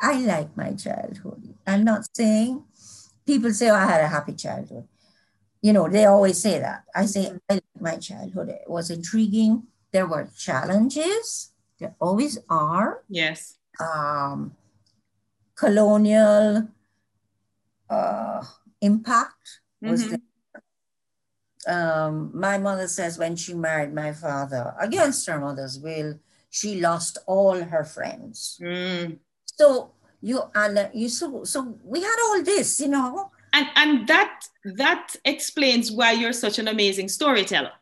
I 0.00 0.18
like 0.20 0.56
my 0.56 0.72
childhood. 0.72 1.54
I'm 1.66 1.84
not 1.84 2.06
saying 2.16 2.64
people 3.26 3.52
say 3.52 3.68
oh, 3.68 3.74
I 3.74 3.84
had 3.84 4.00
a 4.00 4.08
happy 4.08 4.32
childhood. 4.32 4.88
You 5.60 5.74
know, 5.74 5.88
they 5.88 6.06
always 6.06 6.40
say 6.40 6.58
that. 6.58 6.84
I 6.94 7.04
say 7.04 7.32
I 7.50 7.54
like 7.54 7.64
my 7.78 7.96
childhood. 7.96 8.48
It 8.48 8.68
was 8.68 8.90
intriguing. 8.90 9.64
There 9.92 10.06
were 10.06 10.30
challenges. 10.36 11.51
There 11.82 11.96
always 12.00 12.38
are. 12.48 13.02
Yes. 13.08 13.58
Um, 13.80 14.54
colonial 15.56 16.68
uh, 17.90 18.44
impact 18.80 19.60
was 19.80 20.04
mm-hmm. 20.04 20.14
Um, 21.64 22.32
my 22.34 22.58
mother 22.58 22.88
says 22.88 23.18
when 23.18 23.36
she 23.36 23.54
married 23.54 23.94
my 23.94 24.12
father, 24.12 24.74
against 24.80 25.28
her 25.28 25.38
mother's 25.38 25.78
will, 25.78 26.18
she 26.50 26.80
lost 26.80 27.18
all 27.28 27.62
her 27.62 27.84
friends. 27.84 28.58
Mm. 28.60 29.18
So 29.44 29.92
you 30.20 30.42
and 30.56 30.90
you 30.92 31.08
so 31.08 31.44
so 31.44 31.78
we 31.84 32.00
had 32.02 32.18
all 32.24 32.42
this, 32.42 32.80
you 32.80 32.88
know. 32.88 33.30
And 33.52 33.68
and 33.76 34.08
that 34.08 34.44
that 34.74 35.14
explains 35.24 35.92
why 35.92 36.10
you're 36.12 36.32
such 36.32 36.58
an 36.58 36.66
amazing 36.66 37.08
storyteller, 37.08 37.74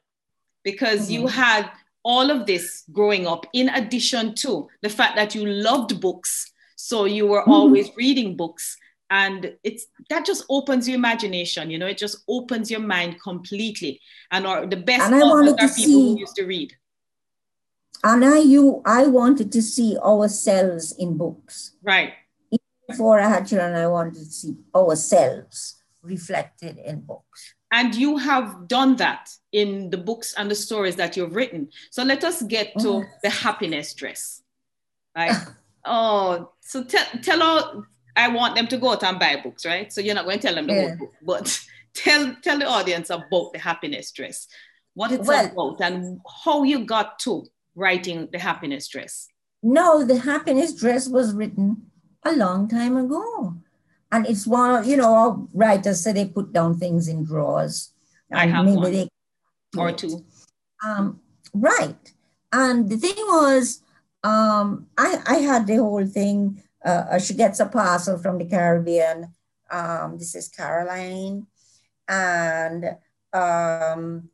because 0.62 1.04
mm-hmm. 1.04 1.22
you 1.22 1.26
had 1.28 1.70
all 2.02 2.30
of 2.30 2.46
this 2.46 2.84
growing 2.92 3.26
up, 3.26 3.46
in 3.52 3.68
addition 3.70 4.34
to 4.36 4.68
the 4.82 4.88
fact 4.88 5.16
that 5.16 5.34
you 5.34 5.46
loved 5.46 6.00
books, 6.00 6.52
so 6.76 7.04
you 7.04 7.26
were 7.26 7.42
mm-hmm. 7.42 7.52
always 7.52 7.90
reading 7.96 8.36
books 8.36 8.76
and 9.12 9.52
it's 9.64 9.86
that 10.08 10.24
just 10.24 10.44
opens 10.48 10.88
your 10.88 10.94
imagination 10.94 11.68
you 11.68 11.76
know 11.76 11.86
it 11.86 11.98
just 11.98 12.18
opens 12.28 12.70
your 12.70 12.78
mind 12.78 13.20
completely 13.20 14.00
and 14.30 14.46
or 14.46 14.66
the 14.66 14.76
best 14.76 15.12
authors 15.12 15.52
are 15.54 15.74
people 15.74 16.14
who 16.14 16.20
used 16.20 16.36
to 16.36 16.44
read 16.44 16.72
and 18.02 18.24
I 18.24 18.38
you 18.38 18.82
I 18.84 19.06
wanted 19.06 19.52
to 19.52 19.62
see 19.62 19.96
ourselves 19.98 20.92
in 20.98 21.16
books. 21.16 21.76
Right. 21.82 22.12
Before 22.88 23.20
I 23.20 23.28
had 23.28 23.46
children, 23.46 23.76
I 23.76 23.86
wanted 23.86 24.14
to 24.14 24.24
see 24.24 24.56
ourselves 24.74 25.76
reflected 26.02 26.78
in 26.78 27.00
books. 27.00 27.54
And 27.72 27.94
you 27.94 28.16
have 28.16 28.66
done 28.66 28.96
that 28.96 29.30
in 29.52 29.90
the 29.90 29.96
books 29.96 30.34
and 30.36 30.50
the 30.50 30.54
stories 30.54 30.96
that 30.96 31.16
you've 31.16 31.36
written. 31.36 31.68
So 31.90 32.02
let 32.02 32.24
us 32.24 32.42
get 32.42 32.76
to 32.80 32.88
oh. 32.88 33.04
the 33.22 33.30
happiness 33.30 33.94
dress. 33.94 34.42
Right. 35.16 35.32
Ah. 35.32 35.54
oh, 35.84 36.52
so 36.60 36.84
tell 36.84 37.06
tell 37.22 37.42
all 37.42 37.84
I 38.16 38.28
want 38.28 38.56
them 38.56 38.66
to 38.68 38.76
go 38.76 38.92
out 38.92 39.04
and 39.04 39.18
buy 39.18 39.40
books, 39.42 39.64
right? 39.64 39.92
So 39.92 40.00
you're 40.00 40.14
not 40.14 40.24
going 40.24 40.40
to 40.40 40.46
tell 40.46 40.54
them 40.54 40.66
the 40.66 40.74
yeah. 40.74 40.88
whole 40.88 40.96
book, 40.96 41.12
but 41.22 41.60
tell 41.94 42.34
tell 42.42 42.58
the 42.58 42.66
audience 42.66 43.10
about 43.10 43.52
the 43.52 43.58
happiness 43.58 44.10
dress, 44.10 44.48
what 44.94 45.12
it's 45.12 45.26
well, 45.28 45.46
about, 45.46 45.80
and 45.80 46.20
how 46.44 46.64
you 46.64 46.84
got 46.84 47.18
to 47.20 47.46
writing 47.74 48.28
The 48.32 48.38
Happiness 48.38 48.88
Dress? 48.88 49.28
No, 49.62 50.04
The 50.04 50.18
Happiness 50.18 50.74
Dress 50.74 51.08
was 51.08 51.34
written 51.34 51.90
a 52.24 52.32
long 52.32 52.68
time 52.68 52.96
ago. 52.96 53.54
And 54.12 54.26
it's 54.26 54.46
one, 54.46 54.88
you 54.88 54.96
know, 54.96 55.48
writers 55.54 56.02
say 56.02 56.12
they 56.12 56.26
put 56.26 56.52
down 56.52 56.78
things 56.78 57.08
in 57.08 57.24
drawers. 57.24 57.92
I 58.32 58.46
have 58.46 58.64
maybe 58.64 58.76
one. 58.76 58.92
They, 58.92 59.08
or 59.76 59.92
two. 59.92 60.24
Um, 60.84 61.20
right. 61.54 62.12
And 62.52 62.88
the 62.88 62.96
thing 62.96 63.14
was, 63.16 63.82
um, 64.24 64.86
I, 64.98 65.22
I 65.26 65.34
had 65.36 65.66
the 65.66 65.76
whole 65.76 66.06
thing. 66.06 66.62
Uh, 66.84 67.18
she 67.18 67.34
gets 67.34 67.60
a 67.60 67.66
parcel 67.66 68.18
from 68.18 68.38
the 68.38 68.46
Caribbean. 68.46 69.32
Um, 69.70 70.18
this 70.18 70.34
is 70.34 70.48
Caroline. 70.48 71.46
And 72.08 72.96
um, 73.32 74.30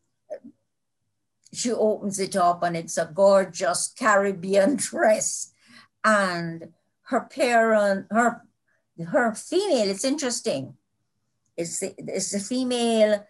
she 1.52 1.72
opens 1.72 2.18
it 2.18 2.36
up 2.36 2.62
and 2.62 2.76
it's 2.76 2.96
a 2.96 3.10
gorgeous 3.12 3.92
Caribbean 3.98 4.76
dress. 4.76 5.52
And 6.02 6.68
her 7.02 7.20
parent, 7.20 8.06
her 8.10 8.45
her 9.04 9.34
female, 9.34 9.88
it's 9.90 10.04
interesting. 10.04 10.74
It's 11.56 11.80
the, 11.80 11.94
it's 11.98 12.32
the 12.32 12.40
female, 12.40 13.26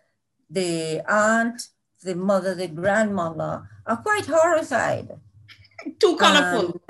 the 0.50 1.02
aunt, 1.08 1.68
the 2.02 2.14
mother, 2.14 2.54
the 2.54 2.68
grandmother 2.68 3.68
are 3.87 3.96
quite 3.96 4.26
horrified. 4.26 5.11
Too 6.00 6.16
colorful. 6.16 6.68
Um, 6.68 6.80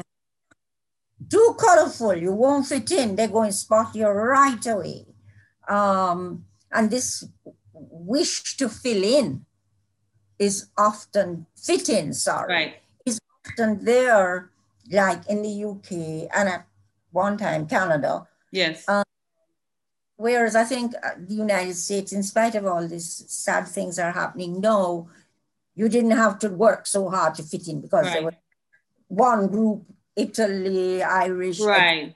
too 1.28 1.56
colorful. 1.58 2.16
You 2.16 2.32
won't 2.32 2.66
fit 2.66 2.90
in. 2.92 3.16
They're 3.16 3.28
going 3.28 3.50
to 3.50 3.56
spot 3.56 3.94
you 3.94 4.06
right 4.06 4.64
away. 4.66 5.06
Um, 5.68 6.44
and 6.72 6.90
this 6.90 7.24
wish 7.72 8.56
to 8.56 8.68
fill 8.68 9.02
in 9.02 9.44
is 10.38 10.68
often 10.76 11.46
fit 11.56 11.88
in, 11.88 12.12
sorry, 12.12 12.52
right. 12.52 12.74
is 13.04 13.18
often 13.46 13.84
there, 13.84 14.50
like 14.90 15.26
in 15.28 15.42
the 15.42 15.64
UK 15.64 16.30
and 16.36 16.48
at 16.48 16.66
one 17.10 17.36
time 17.38 17.66
Canada. 17.66 18.26
Yes. 18.56 18.88
Um, 18.88 19.04
whereas 20.16 20.56
I 20.56 20.64
think 20.64 20.94
uh, 20.94 21.10
the 21.18 21.34
United 21.34 21.74
States, 21.74 22.12
in 22.12 22.22
spite 22.22 22.54
of 22.54 22.64
all 22.64 22.88
these 22.88 23.24
sad 23.28 23.68
things 23.68 23.98
are 23.98 24.12
happening, 24.12 24.60
no, 24.60 25.08
you 25.74 25.88
didn't 25.88 26.12
have 26.12 26.38
to 26.40 26.48
work 26.48 26.86
so 26.86 27.10
hard 27.10 27.34
to 27.34 27.42
fit 27.42 27.68
in 27.68 27.82
because 27.82 28.06
right. 28.06 28.14
there 28.14 28.24
was 28.24 28.34
one 29.08 29.48
group, 29.48 29.84
Italy, 30.16 31.02
Irish. 31.02 31.60
Right. 31.60 32.14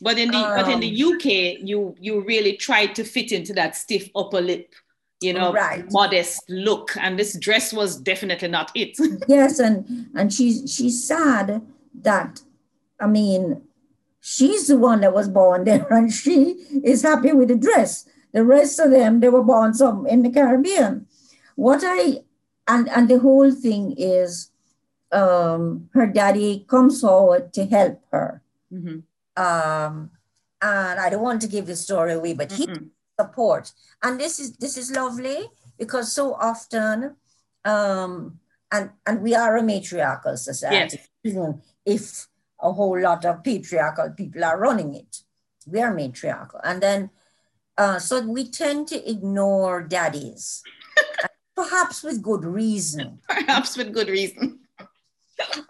But 0.00 0.18
in 0.18 0.30
the 0.30 0.38
um, 0.38 0.56
but 0.56 0.68
in 0.72 0.80
the 0.80 1.02
um, 1.02 1.12
UK, 1.12 1.24
you 1.62 1.94
you 2.00 2.22
really 2.22 2.56
tried 2.56 2.94
to 2.94 3.04
fit 3.04 3.30
into 3.30 3.52
that 3.52 3.76
stiff 3.76 4.08
upper 4.16 4.40
lip 4.40 4.74
you 5.20 5.32
know 5.32 5.52
right. 5.52 5.84
modest 5.90 6.42
look 6.48 6.94
and 7.00 7.18
this 7.18 7.38
dress 7.38 7.72
was 7.72 7.96
definitely 7.96 8.48
not 8.48 8.70
it 8.74 8.96
yes 9.28 9.58
and 9.58 10.08
and 10.14 10.32
she's 10.32 10.70
she's 10.70 11.02
sad 11.02 11.62
that 11.94 12.42
i 13.00 13.06
mean 13.06 13.62
she's 14.26 14.66
the 14.66 14.76
one 14.76 15.02
that 15.02 15.14
was 15.14 15.28
born 15.28 15.62
there 15.62 15.86
and 15.90 16.12
she 16.12 16.56
is 16.82 17.02
happy 17.02 17.32
with 17.32 17.46
the 17.48 17.54
dress. 17.54 18.08
The 18.32 18.44
rest 18.44 18.80
of 18.80 18.90
them, 18.90 19.20
they 19.20 19.28
were 19.28 19.44
born 19.44 19.72
some 19.72 20.04
in 20.06 20.22
the 20.22 20.30
Caribbean. 20.30 21.06
What 21.54 21.82
I, 21.84 22.24
and, 22.66 22.88
and 22.88 23.08
the 23.08 23.20
whole 23.20 23.52
thing 23.52 23.94
is 23.96 24.50
um, 25.12 25.88
her 25.94 26.08
daddy 26.08 26.66
comes 26.68 27.00
forward 27.00 27.52
to 27.54 27.66
help 27.66 28.02
her. 28.10 28.42
Mm-hmm. 28.72 28.98
Um, 29.40 30.10
and 30.60 31.00
I 31.00 31.08
don't 31.08 31.22
want 31.22 31.40
to 31.42 31.48
give 31.48 31.66
the 31.66 31.76
story 31.76 32.14
away, 32.14 32.34
but 32.34 32.50
he 32.50 32.68
support. 33.18 33.72
And 34.02 34.18
this 34.18 34.40
is 34.40 34.56
this 34.56 34.76
is 34.76 34.90
lovely 34.90 35.48
because 35.78 36.12
so 36.12 36.34
often 36.34 37.14
um, 37.64 38.40
and 38.72 38.90
and 39.06 39.22
we 39.22 39.34
are 39.34 39.56
a 39.56 39.62
matriarchal 39.62 40.36
society, 40.36 40.98
yes. 40.98 41.08
even 41.22 41.62
if 41.84 42.26
a 42.60 42.72
whole 42.72 43.00
lot 43.00 43.24
of 43.24 43.44
patriarchal 43.44 44.10
people 44.16 44.44
are 44.44 44.58
running 44.58 44.94
it. 44.94 45.18
We 45.66 45.80
are 45.80 45.92
matriarchal. 45.92 46.60
And 46.64 46.82
then, 46.82 47.10
uh, 47.76 47.98
so 47.98 48.20
we 48.20 48.50
tend 48.50 48.88
to 48.88 49.10
ignore 49.10 49.82
daddies, 49.82 50.62
perhaps 51.56 52.02
with 52.02 52.22
good 52.22 52.44
reason. 52.44 53.18
Perhaps 53.28 53.76
with 53.76 53.92
good 53.92 54.08
reason. 54.08 54.60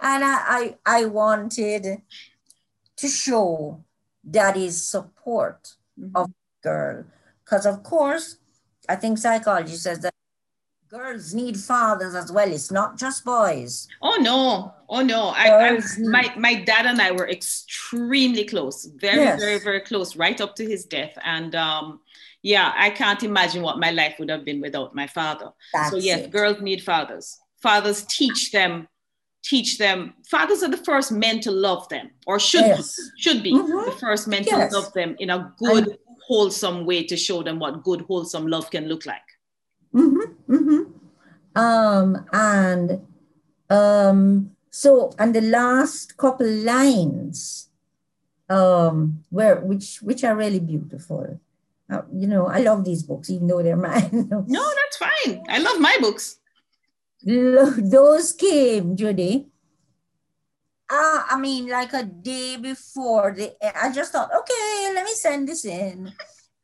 and 0.00 0.24
I, 0.24 0.74
I, 0.86 1.00
I 1.00 1.04
wanted 1.06 2.02
to 2.96 3.08
show 3.08 3.84
daddy's 4.28 4.86
support 4.86 5.74
mm-hmm. 5.98 6.16
of 6.16 6.30
girl. 6.62 7.04
Because, 7.44 7.66
of 7.66 7.82
course, 7.82 8.36
I 8.88 8.96
think 8.96 9.18
psychology 9.18 9.74
says 9.74 10.00
that 10.00 10.14
girls 10.96 11.34
need 11.34 11.56
fathers 11.56 12.14
as 12.14 12.32
well. 12.32 12.50
It's 12.50 12.70
not 12.70 12.98
just 12.98 13.24
boys. 13.24 13.88
Oh 14.02 14.16
no, 14.20 14.74
oh 14.88 15.02
no. 15.02 15.28
I, 15.28 15.68
I 15.68 15.80
my 16.00 16.32
my 16.36 16.54
dad 16.54 16.86
and 16.86 17.00
I 17.00 17.12
were 17.12 17.28
extremely 17.28 18.44
close, 18.44 18.84
very 18.84 19.24
yes. 19.24 19.40
very 19.40 19.58
very 19.58 19.80
close, 19.80 20.16
right 20.16 20.40
up 20.40 20.54
to 20.56 20.64
his 20.64 20.84
death. 20.84 21.14
And 21.24 21.54
um, 21.54 22.00
yeah, 22.42 22.72
I 22.76 22.90
can't 22.90 23.22
imagine 23.22 23.62
what 23.62 23.78
my 23.78 23.90
life 23.90 24.14
would 24.18 24.30
have 24.30 24.44
been 24.44 24.60
without 24.60 24.94
my 24.94 25.06
father. 25.06 25.50
That's 25.72 25.90
so 25.90 25.96
yes, 25.96 26.20
it. 26.20 26.30
girls 26.30 26.60
need 26.60 26.82
fathers. 26.82 27.38
Fathers 27.62 28.04
teach 28.04 28.52
them. 28.52 28.88
Teach 29.44 29.78
them. 29.78 30.14
Fathers 30.28 30.64
are 30.64 30.70
the 30.70 30.76
first 30.76 31.12
men 31.12 31.38
to 31.40 31.52
love 31.52 31.88
them, 31.88 32.10
or 32.26 32.40
should 32.40 32.66
yes. 32.66 32.96
be, 32.96 33.22
should 33.22 33.42
be 33.44 33.52
mm-hmm. 33.52 33.90
the 33.90 33.96
first 33.96 34.26
men 34.26 34.42
yes. 34.44 34.72
to 34.72 34.76
love 34.76 34.92
them 34.92 35.14
in 35.20 35.30
a 35.30 35.54
good, 35.58 35.86
and, 35.86 35.98
wholesome 36.26 36.84
way 36.84 37.04
to 37.04 37.16
show 37.16 37.42
them 37.42 37.60
what 37.60 37.84
good, 37.84 38.00
wholesome 38.02 38.48
love 38.48 38.68
can 38.70 38.88
look 38.88 39.06
like. 39.06 39.22
Mm-hmm, 39.94 40.54
mm-hmm. 40.54 41.58
Um, 41.58 42.26
and 42.32 43.06
um, 43.70 44.50
so, 44.70 45.12
and 45.18 45.34
the 45.34 45.40
last 45.40 46.16
couple 46.16 46.46
lines, 46.46 47.68
um, 48.48 49.24
where 49.30 49.60
which 49.60 50.02
which 50.02 50.22
are 50.24 50.36
really 50.36 50.60
beautiful. 50.60 51.40
Uh, 51.88 52.02
you 52.12 52.26
know, 52.26 52.46
I 52.46 52.60
love 52.60 52.84
these 52.84 53.02
books, 53.02 53.30
even 53.30 53.46
though 53.46 53.62
they're 53.62 53.76
mine. 53.88 54.28
no, 54.30 54.64
that's 54.74 54.96
fine. 54.98 55.42
I 55.48 55.58
love 55.58 55.80
my 55.80 55.96
books. 56.00 56.38
Those 57.24 58.32
came, 58.32 58.96
Judy. 58.96 59.46
Uh, 60.88 61.22
I 61.30 61.38
mean, 61.40 61.68
like 61.68 61.92
a 61.92 62.04
day 62.04 62.56
before 62.56 63.34
the. 63.36 63.54
I 63.62 63.90
just 63.92 64.12
thought, 64.12 64.30
okay, 64.30 64.92
let 64.94 65.04
me 65.04 65.14
send 65.14 65.48
this 65.48 65.64
in, 65.64 66.12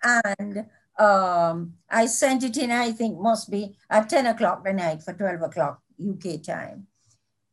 and 0.03 0.67
um, 1.03 1.75
I 1.91 2.07
sent 2.07 2.45
it 2.45 2.57
in, 2.57 2.71
I 2.71 2.93
think 2.93 3.19
must 3.19 3.51
be 3.51 3.77
at 3.91 4.09
10 4.09 4.27
o'clock 4.27 4.65
the 4.65 4.73
night 4.73 5.03
for 5.03 5.13
12 5.13 5.43
o'clock 5.43 5.83
UK 6.01 6.43
time. 6.43 6.87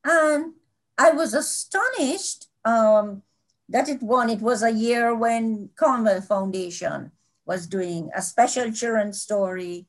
And 0.04 0.54
I 0.98 1.12
was 1.12 1.34
astonished 1.34 2.46
um, 2.64 3.24
that 3.68 3.90
it 3.90 4.04
won. 4.04 4.30
It 4.30 4.42
was 4.42 4.62
a 4.62 4.72
year 4.72 5.16
when 5.16 5.70
Commonwealth 5.76 6.28
Foundation 6.28 7.12
was 7.46 7.66
doing 7.66 8.12
a 8.16 8.22
special 8.22 8.72
children's 8.72 9.22
story 9.22 9.88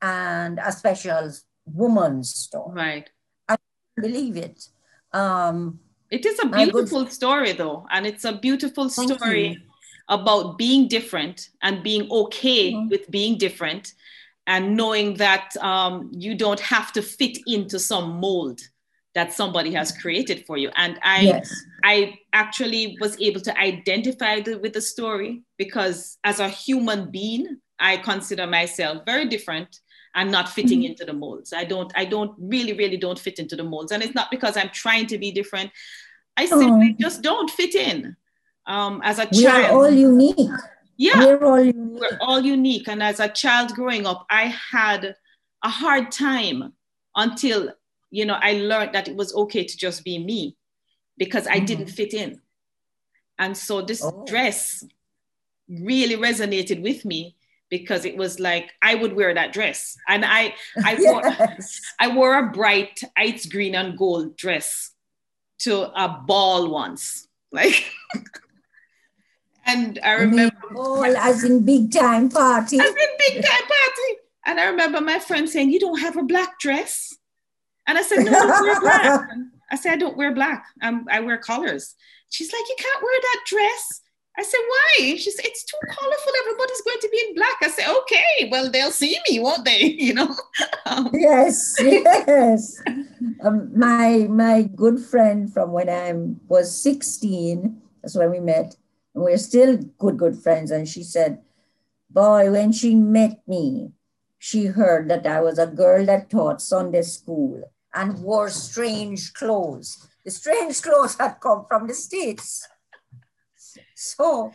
and 0.00 0.58
a 0.58 0.72
special 0.72 1.30
woman's 1.66 2.34
story. 2.34 2.74
Right. 2.74 3.10
I 3.46 3.56
believe 4.00 4.38
it. 4.38 4.68
Um, 5.12 5.80
it 6.10 6.24
is 6.24 6.38
a 6.42 6.46
beautiful 6.46 7.06
story, 7.08 7.52
though, 7.52 7.86
and 7.90 8.06
it's 8.06 8.24
a 8.24 8.32
beautiful 8.32 8.88
story 8.88 9.62
about 10.12 10.58
being 10.58 10.88
different 10.88 11.48
and 11.62 11.82
being 11.82 12.06
okay 12.12 12.72
mm-hmm. 12.72 12.88
with 12.88 13.10
being 13.10 13.38
different 13.38 13.94
and 14.46 14.76
knowing 14.76 15.14
that 15.14 15.56
um, 15.58 16.10
you 16.12 16.34
don't 16.34 16.60
have 16.60 16.92
to 16.92 17.00
fit 17.00 17.38
into 17.46 17.78
some 17.78 18.20
mold 18.20 18.60
that 19.14 19.32
somebody 19.32 19.72
has 19.72 19.92
created 19.92 20.44
for 20.46 20.56
you 20.56 20.70
and 20.76 20.98
i 21.02 21.20
yes. 21.20 21.54
i 21.84 22.14
actually 22.32 22.96
was 23.00 23.20
able 23.20 23.40
to 23.40 23.58
identify 23.58 24.40
the, 24.40 24.58
with 24.58 24.72
the 24.72 24.80
story 24.80 25.42
because 25.58 26.18
as 26.24 26.40
a 26.40 26.48
human 26.48 27.10
being 27.10 27.58
i 27.78 27.96
consider 27.96 28.46
myself 28.46 29.02
very 29.04 29.26
different 29.28 29.80
and 30.14 30.30
not 30.30 30.48
fitting 30.48 30.80
mm-hmm. 30.80 30.92
into 30.92 31.04
the 31.04 31.12
molds 31.12 31.52
i 31.52 31.64
don't 31.64 31.92
i 31.94 32.06
don't 32.06 32.32
really 32.38 32.72
really 32.72 32.96
don't 32.96 33.18
fit 33.18 33.38
into 33.38 33.54
the 33.54 33.64
molds 33.64 33.92
and 33.92 34.02
it's 34.02 34.14
not 34.14 34.30
because 34.30 34.56
i'm 34.56 34.70
trying 34.70 35.06
to 35.06 35.18
be 35.18 35.30
different 35.30 35.70
i 36.38 36.46
simply 36.46 36.94
oh. 36.94 36.96
just 36.98 37.20
don't 37.20 37.50
fit 37.50 37.74
in 37.74 38.16
um, 38.66 39.00
as 39.04 39.18
a 39.18 39.28
we 39.32 39.42
child. 39.42 39.76
We're 39.76 39.84
all 39.84 39.90
unique. 39.90 40.50
Yeah, 40.96 41.24
we're 41.24 41.44
all 41.44 41.60
unique. 41.60 42.00
We're 42.00 42.18
all 42.20 42.40
unique. 42.40 42.88
And 42.88 43.02
as 43.02 43.20
a 43.20 43.28
child 43.28 43.72
growing 43.74 44.06
up, 44.06 44.26
I 44.30 44.54
had 44.70 45.16
a 45.62 45.68
hard 45.68 46.10
time 46.10 46.72
until 47.14 47.72
you 48.10 48.26
know 48.26 48.38
I 48.40 48.54
learned 48.54 48.94
that 48.94 49.08
it 49.08 49.16
was 49.16 49.34
okay 49.34 49.64
to 49.64 49.76
just 49.76 50.04
be 50.04 50.18
me 50.18 50.56
because 51.16 51.46
I 51.46 51.56
mm-hmm. 51.56 51.64
didn't 51.66 51.86
fit 51.86 52.14
in. 52.14 52.40
And 53.38 53.56
so 53.56 53.82
this 53.82 54.02
oh. 54.04 54.24
dress 54.26 54.84
really 55.68 56.16
resonated 56.16 56.82
with 56.82 57.04
me 57.04 57.36
because 57.70 58.04
it 58.04 58.16
was 58.16 58.38
like 58.38 58.70
I 58.82 58.94
would 58.94 59.14
wear 59.14 59.32
that 59.34 59.52
dress. 59.52 59.96
And 60.08 60.24
I 60.24 60.54
I 60.84 60.96
yes. 60.98 61.02
wore 61.02 61.58
I 62.00 62.14
wore 62.14 62.38
a 62.38 62.50
bright 62.50 63.00
ice 63.16 63.46
green 63.46 63.74
and 63.74 63.96
gold 63.96 64.36
dress 64.36 64.90
to 65.60 65.90
a 65.98 66.22
ball 66.26 66.70
once. 66.70 67.26
Like 67.50 67.90
And 69.64 69.98
I 70.02 70.12
remember 70.14 70.56
all 70.76 71.04
as 71.04 71.44
in 71.44 71.64
big 71.64 71.92
time 71.92 72.28
party. 72.28 72.78
As 72.78 72.88
in 72.88 72.94
big 73.18 73.44
time 73.44 73.62
party. 73.62 74.18
And 74.44 74.58
I 74.58 74.66
remember 74.66 75.00
my 75.00 75.18
friend 75.18 75.48
saying, 75.48 75.70
You 75.70 75.80
don't 75.80 76.00
have 76.00 76.16
a 76.16 76.22
black 76.22 76.58
dress? 76.58 77.16
And 77.86 77.98
I 77.98 78.02
said, 78.02 78.24
No, 78.24 78.32
I 78.32 78.60
wear 78.60 78.80
black. 78.80 79.28
I 79.70 79.76
said, 79.76 79.92
I 79.92 79.96
don't 79.96 80.16
wear 80.16 80.34
black. 80.34 80.64
I'm, 80.80 81.06
I 81.10 81.20
wear 81.20 81.38
colors. 81.38 81.94
She's 82.30 82.52
like, 82.52 82.64
You 82.68 82.76
can't 82.78 83.02
wear 83.02 83.20
that 83.20 83.40
dress. 83.46 84.00
I 84.36 84.42
said, 84.42 84.58
Why? 84.66 85.16
She 85.16 85.30
said, 85.30 85.44
It's 85.44 85.64
too 85.64 85.78
colorful. 85.88 86.32
Everybody's 86.40 86.80
going 86.80 87.00
to 87.00 87.08
be 87.12 87.24
in 87.28 87.34
black. 87.36 87.56
I 87.62 87.68
said, 87.68 87.96
Okay, 87.98 88.48
well, 88.50 88.70
they'll 88.70 88.90
see 88.90 89.16
me, 89.30 89.40
won't 89.40 89.64
they? 89.64 89.82
You 90.02 90.14
know? 90.14 90.36
Um, 90.86 91.10
yes, 91.12 91.76
yes. 91.80 92.82
um, 93.44 93.70
my 93.78 94.26
my 94.28 94.62
good 94.62 95.00
friend 95.00 95.52
from 95.52 95.70
when 95.72 95.88
I 95.88 96.12
was 96.48 96.76
16, 96.82 97.80
that's 98.02 98.16
when 98.16 98.30
we 98.30 98.40
met 98.40 98.74
and 99.14 99.24
we're 99.24 99.38
still 99.38 99.76
good, 99.98 100.16
good 100.16 100.36
friends. 100.36 100.70
And 100.70 100.88
she 100.88 101.02
said, 101.02 101.40
Boy, 102.10 102.50
when 102.50 102.72
she 102.72 102.94
met 102.94 103.42
me, 103.46 103.92
she 104.38 104.66
heard 104.66 105.08
that 105.08 105.26
I 105.26 105.40
was 105.40 105.58
a 105.58 105.66
girl 105.66 106.04
that 106.06 106.30
taught 106.30 106.60
Sunday 106.60 107.02
school 107.02 107.62
and 107.94 108.22
wore 108.22 108.50
strange 108.50 109.32
clothes. 109.32 110.08
The 110.24 110.30
strange 110.30 110.82
clothes 110.82 111.16
had 111.18 111.36
come 111.40 111.64
from 111.68 111.86
the 111.86 111.94
States. 111.94 112.66
So 113.94 114.52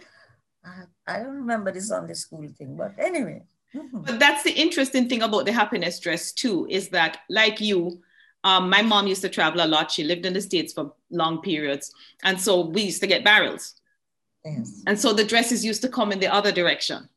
I 1.08 1.20
don't 1.20 1.36
remember 1.36 1.72
the 1.72 1.82
Sunday 1.82 2.14
school 2.14 2.48
thing, 2.58 2.76
but 2.76 2.94
anyway. 2.98 3.44
Mm-hmm. 3.74 4.02
But 4.02 4.20
that's 4.20 4.44
the 4.44 4.52
interesting 4.52 5.08
thing 5.08 5.22
about 5.22 5.46
the 5.46 5.54
happiness 5.54 6.00
dress, 6.00 6.32
too, 6.32 6.68
is 6.70 6.90
that, 6.90 7.20
like 7.30 7.62
you, 7.62 8.02
um, 8.44 8.70
my 8.70 8.82
mom 8.82 9.08
used 9.08 9.22
to 9.22 9.30
travel 9.30 9.64
a 9.64 9.68
lot. 9.68 9.92
She 9.92 10.04
lived 10.04 10.26
in 10.26 10.34
the 10.34 10.42
States 10.42 10.74
for 10.74 10.94
long 11.10 11.42
periods. 11.42 11.94
And 12.24 12.40
so 12.40 12.66
we 12.66 12.84
used 12.84 13.02
to 13.02 13.08
get 13.08 13.24
barrels. 13.24 13.76
Yes. 14.46 14.84
And 14.88 15.00
so 15.00 15.14
the 15.14 15.24
dresses 15.24 15.66
used 15.66 15.82
to 15.82 15.90
come 15.90 16.12
in 16.12 16.20
the 16.20 16.34
other 16.34 16.52
direction 16.52 17.10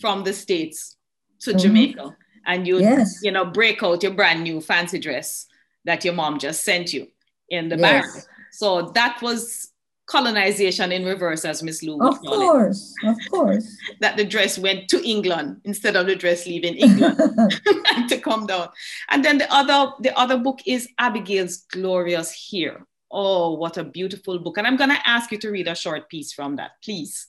from 0.00 0.24
the 0.24 0.32
States 0.32 0.96
to 1.40 1.50
mm-hmm. 1.50 1.58
Jamaica. 1.58 2.16
And 2.46 2.66
you, 2.66 2.78
yes. 2.78 3.20
you 3.22 3.32
know, 3.32 3.44
break 3.44 3.82
out 3.82 4.02
your 4.02 4.12
brand 4.12 4.42
new 4.42 4.60
fancy 4.60 4.98
dress 4.98 5.46
that 5.84 6.04
your 6.04 6.14
mom 6.14 6.38
just 6.38 6.64
sent 6.64 6.92
you 6.92 7.08
in 7.48 7.68
the 7.68 7.76
yes. 7.76 8.26
So 8.52 8.90
that 8.94 9.20
was 9.20 9.72
colonization 10.06 10.92
in 10.92 11.04
reverse, 11.04 11.44
as 11.44 11.62
Miss 11.62 11.82
Lou 11.82 12.00
Of 12.00 12.20
course, 12.20 12.94
it. 13.02 13.08
of 13.08 13.16
course. 13.30 13.76
that 14.00 14.16
the 14.16 14.24
dress 14.24 14.58
went 14.58 14.88
to 14.88 15.04
England 15.06 15.60
instead 15.64 15.96
of 15.96 16.06
the 16.06 16.14
dress 16.14 16.46
leaving 16.46 16.76
England 16.76 17.18
to 18.08 18.18
come 18.18 18.46
down. 18.46 18.68
And 19.10 19.24
then 19.24 19.38
the 19.38 19.52
other, 19.52 19.92
the 20.00 20.16
other 20.16 20.38
book 20.38 20.60
is 20.64 20.88
Abigail's 20.98 21.58
Glorious 21.72 22.50
Hair. 22.50 22.86
Oh, 23.10 23.54
what 23.54 23.76
a 23.76 23.84
beautiful 23.84 24.38
book. 24.38 24.58
And 24.58 24.66
I'm 24.66 24.76
going 24.76 24.90
to 24.90 25.08
ask 25.08 25.30
you 25.30 25.38
to 25.38 25.50
read 25.50 25.68
a 25.68 25.74
short 25.74 26.08
piece 26.08 26.32
from 26.32 26.56
that, 26.56 26.72
please. 26.82 27.28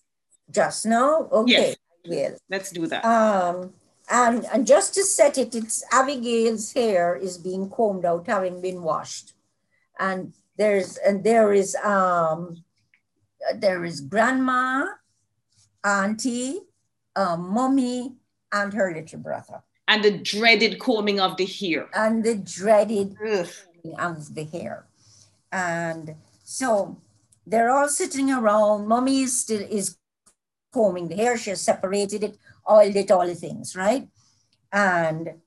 Just 0.50 0.86
now? 0.86 1.28
Okay, 1.32 1.52
yes. 1.52 1.76
I 2.06 2.10
will. 2.10 2.38
Let's 2.50 2.72
do 2.72 2.88
that. 2.88 3.06
Um, 3.06 3.74
and, 4.10 4.46
and 4.54 4.66
just 4.66 4.94
to 4.96 5.04
set 5.04 5.38
it, 5.38 5.54
it's 5.54 5.84
Abigail's 5.92 6.74
hair 6.74 7.16
is 7.16 7.38
being 7.38 7.70
combed 7.70 8.06
out, 8.06 8.28
having 8.28 8.62
been 8.62 8.82
washed. 8.82 9.34
And 10.00 10.34
there's 10.58 10.98
and 10.98 11.24
there 11.24 11.54
is 11.54 11.76
um 11.84 12.63
there 13.56 13.86
is 13.86 14.02
grandma, 14.02 14.86
auntie, 15.84 16.60
uh, 17.16 17.38
mommy, 17.38 18.16
and 18.52 18.74
her 18.74 18.94
little 18.94 19.20
brother. 19.20 19.63
And 19.88 20.04
the 20.04 20.18
dreaded 20.18 20.80
combing 20.80 21.20
of 21.20 21.38
the 21.38 21.46
hair. 21.46 21.88
And 21.94 22.24
the 22.24 22.36
dreaded 22.36 23.16
Ugh. 23.26 23.48
combing 23.84 24.00
of 24.00 24.36
the 24.36 24.44
hair. 24.44 24.86
And 25.51 26.15
so 26.43 27.01
they're 27.45 27.69
all 27.69 27.89
sitting 27.89 28.31
around. 28.31 28.88
Mommy 28.88 29.21
is 29.21 29.41
still 29.41 29.65
is 29.69 29.97
combing 30.73 31.07
the 31.07 31.15
hair. 31.15 31.38
She 31.38 31.51
has 31.51 31.62
separated 31.62 32.23
it, 32.23 32.38
oiled 32.69 32.95
it, 32.95 33.12
all 33.12 33.25
the 33.25 33.36
things, 33.36 33.75
right? 33.75 34.07
And 34.71 35.39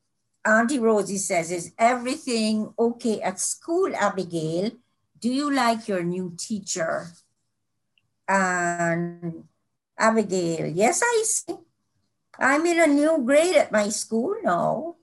Auntie 0.44 0.78
Rosie 0.78 1.18
says, 1.18 1.50
Is 1.50 1.72
everything 1.78 2.72
okay 2.78 3.20
at 3.20 3.38
school, 3.38 3.94
Abigail? 3.94 4.72
Do 5.20 5.28
you 5.28 5.52
like 5.52 5.86
your 5.86 6.02
new 6.02 6.34
teacher? 6.38 7.08
And 8.26 9.44
Abigail, 9.98 10.66
yes, 10.66 11.02
I 11.04 11.22
see. 11.26 11.58
I'm 12.38 12.64
in 12.64 12.80
a 12.80 12.86
new 12.86 13.20
grade 13.22 13.56
at 13.56 13.72
my 13.72 13.90
school 13.90 14.34
now. 14.42 14.96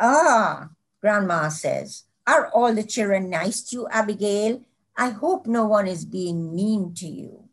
Ah, 0.00 0.70
Grandma 1.02 1.50
says, 1.50 2.04
Are 2.28 2.48
all 2.48 2.74
the 2.74 2.82
children 2.82 3.30
nice 3.30 3.62
to 3.62 3.76
you, 3.76 3.88
Abigail? 3.90 4.60
I 4.94 5.08
hope 5.08 5.46
no 5.46 5.64
one 5.64 5.86
is 5.86 6.04
being 6.04 6.54
mean 6.54 6.92
to 6.96 7.06
you. 7.06 7.48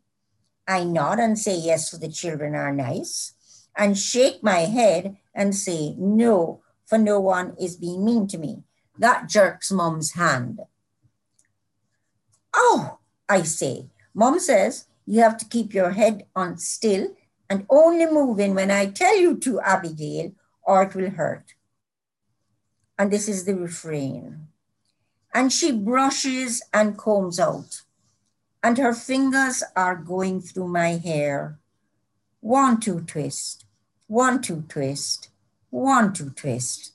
I 0.68 0.84
nod 0.84 1.18
and 1.18 1.38
say, 1.38 1.56
Yes, 1.56 1.88
for 1.88 1.96
the 1.96 2.12
children 2.12 2.54
are 2.54 2.74
nice, 2.74 3.32
and 3.74 3.96
shake 3.96 4.42
my 4.42 4.68
head 4.68 5.16
and 5.34 5.54
say, 5.54 5.94
No, 5.96 6.60
for 6.84 6.98
no 6.98 7.20
one 7.20 7.56
is 7.58 7.76
being 7.76 8.04
mean 8.04 8.28
to 8.28 8.36
me. 8.36 8.64
That 8.98 9.30
jerks 9.30 9.72
Mom's 9.72 10.12
hand. 10.12 10.60
Oh, 12.52 12.98
I 13.30 13.44
say, 13.44 13.86
Mom 14.12 14.38
says 14.38 14.84
you 15.06 15.22
have 15.22 15.38
to 15.38 15.48
keep 15.48 15.72
your 15.72 15.92
head 15.92 16.26
on 16.36 16.58
still 16.58 17.16
and 17.48 17.64
only 17.70 18.04
move 18.04 18.38
in 18.40 18.54
when 18.54 18.70
I 18.70 18.90
tell 18.90 19.16
you 19.16 19.38
to, 19.38 19.58
Abigail, 19.60 20.32
or 20.62 20.82
it 20.82 20.94
will 20.94 21.10
hurt. 21.10 21.54
And 22.98 23.10
this 23.10 23.26
is 23.26 23.46
the 23.46 23.54
refrain. 23.54 24.48
And 25.36 25.52
she 25.52 25.70
brushes 25.70 26.62
and 26.72 26.96
combs 26.96 27.38
out, 27.38 27.82
and 28.62 28.78
her 28.78 28.94
fingers 28.94 29.62
are 29.76 29.94
going 29.94 30.40
through 30.40 30.68
my 30.68 30.96
hair. 30.96 31.58
One, 32.40 32.80
two, 32.80 33.00
twist, 33.02 33.66
one, 34.06 34.40
two, 34.40 34.62
twist, 34.66 35.28
one, 35.68 36.14
two, 36.14 36.30
twist. 36.30 36.92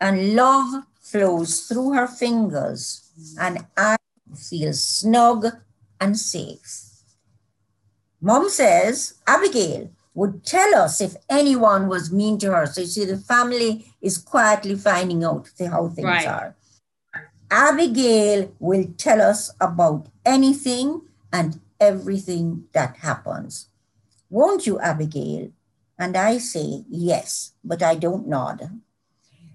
And 0.00 0.36
love 0.36 0.84
flows 1.00 1.62
through 1.66 1.94
her 1.94 2.06
fingers, 2.06 3.10
and 3.40 3.66
I 3.76 3.96
feel 4.36 4.72
snug 4.72 5.46
and 6.00 6.16
safe. 6.16 6.70
Mom 8.20 8.48
says 8.48 9.14
Abigail 9.26 9.90
would 10.14 10.44
tell 10.44 10.72
us 10.76 11.00
if 11.00 11.16
anyone 11.28 11.88
was 11.88 12.12
mean 12.12 12.38
to 12.38 12.52
her. 12.52 12.66
So 12.66 12.82
you 12.82 12.86
see, 12.86 13.04
the 13.06 13.18
family 13.18 13.92
is 14.00 14.18
quietly 14.18 14.76
finding 14.76 15.24
out 15.24 15.50
how 15.58 15.88
things 15.88 16.04
Right. 16.06 16.26
are. 16.28 16.55
Abigail 17.50 18.52
will 18.58 18.86
tell 18.96 19.20
us 19.20 19.52
about 19.60 20.08
anything 20.24 21.02
and 21.32 21.60
everything 21.80 22.64
that 22.72 22.96
happens. 22.98 23.68
Won't 24.28 24.66
you, 24.66 24.80
Abigail? 24.80 25.50
And 25.98 26.16
I 26.16 26.38
say, 26.38 26.84
yes, 26.88 27.52
but 27.64 27.82
I 27.82 27.94
don't 27.94 28.26
nod. 28.26 28.80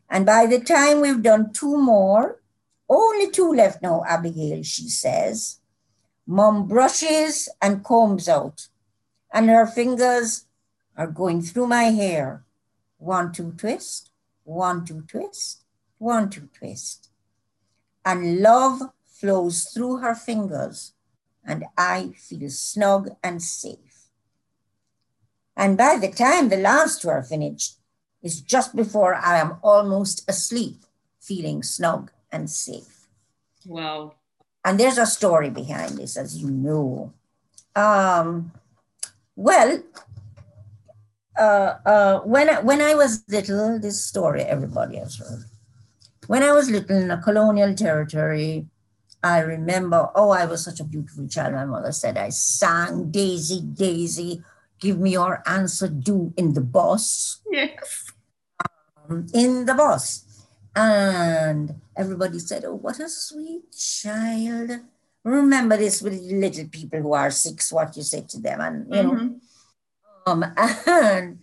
And 0.10 0.26
by 0.26 0.46
the 0.46 0.60
time 0.60 1.02
we've 1.02 1.22
done 1.22 1.54
two 1.54 1.78
more, 1.78 2.42
only 2.90 3.30
two 3.30 3.54
left 3.54 3.82
now, 3.82 4.04
Abigail, 4.08 4.64
she 4.64 4.90
says. 4.90 5.60
Mom 6.26 6.68
brushes 6.68 7.50
and 7.62 7.84
combs 7.84 8.28
out, 8.30 8.68
and 9.34 9.50
her 9.50 9.66
fingers 9.66 10.46
are 10.96 11.08
going 11.08 11.42
through 11.42 11.68
my 11.68 11.86
hair. 11.86 12.44
One, 12.98 13.32
two, 13.32 13.54
twist, 13.54 14.12
one, 14.44 14.86
two, 14.86 15.02
twist, 15.02 15.64
one, 15.98 16.30
two, 16.30 16.50
twist. 16.54 17.11
And 18.04 18.42
love 18.42 18.82
flows 19.06 19.66
through 19.66 19.98
her 19.98 20.16
fingers, 20.16 20.94
and 21.46 21.66
I 21.78 22.14
feel 22.18 22.50
snug 22.50 23.10
and 23.24 23.42
safe. 23.42 24.10
And 25.56 25.78
by 25.78 25.98
the 25.98 26.12
time 26.12 26.50
the 26.50 26.58
last 26.58 27.02
two 27.02 27.10
are 27.10 27.24
finished, 27.24 27.78
it's 28.24 28.42
just 28.42 28.76
before 28.76 29.16
I 29.16 29.38
am 29.38 29.58
almost 29.62 30.28
asleep, 30.30 30.84
feeling 31.20 31.62
snug 31.64 32.12
and 32.32 32.50
safe. 32.50 33.08
Wow. 33.66 34.14
And 34.64 34.80
there's 34.80 34.98
a 34.98 35.06
story 35.06 35.50
behind 35.50 35.98
this, 35.98 36.18
as 36.18 36.38
you 36.38 36.50
know. 36.50 37.14
Um, 37.76 38.52
well, 39.36 39.82
uh, 41.38 41.76
uh, 41.86 42.20
when, 42.22 42.50
I, 42.50 42.60
when 42.62 42.82
I 42.82 42.94
was 42.96 43.24
little, 43.28 43.80
this 43.80 44.04
story 44.04 44.42
everybody 44.42 44.98
has 44.98 45.18
heard. 45.18 45.46
When 46.32 46.44
I 46.44 46.54
was 46.54 46.72
little 46.72 46.96
in 46.96 47.12
a 47.12 47.22
colonial 47.22 47.76
territory, 47.76 48.66
I 49.22 49.40
remember, 49.40 50.08
oh, 50.16 50.30
I 50.30 50.46
was 50.46 50.64
such 50.64 50.80
a 50.80 50.86
beautiful 50.86 51.28
child. 51.28 51.56
My 51.56 51.66
mother 51.66 51.92
said, 51.92 52.16
I 52.18 52.30
sang 52.30 53.12
Daisy, 53.12 53.60
Daisy, 53.60 54.42
give 54.80 54.98
me 54.98 55.12
your 55.12 55.44
answer 55.46 55.90
do 55.90 56.34
in 56.38 56.54
the 56.54 56.62
bus 56.62 57.42
Yes. 57.52 58.06
in 59.34 59.66
the 59.66 59.74
bus. 59.74 60.48
And 60.74 61.82
everybody 61.98 62.40
said, 62.40 62.64
Oh, 62.64 62.76
what 62.76 63.02
a 63.02 63.10
sweet 63.10 63.70
child. 63.76 64.72
Remember 65.26 65.76
this 65.76 66.02
with 66.02 66.14
little 66.14 66.70
people 66.70 67.02
who 67.02 67.12
are 67.12 67.30
six, 67.30 67.74
what 67.74 67.98
you 67.98 68.04
say 68.04 68.22
to 68.30 68.40
them. 68.40 68.62
And, 68.62 68.88
you 68.88 69.04
know, 69.04 69.16
Mhm. 69.20 69.42
um, 70.28 70.46
and 70.88 71.40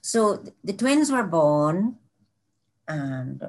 so 0.00 0.42
the 0.64 0.72
twins 0.72 1.12
were 1.12 1.22
born, 1.22 1.98
and 2.88 3.40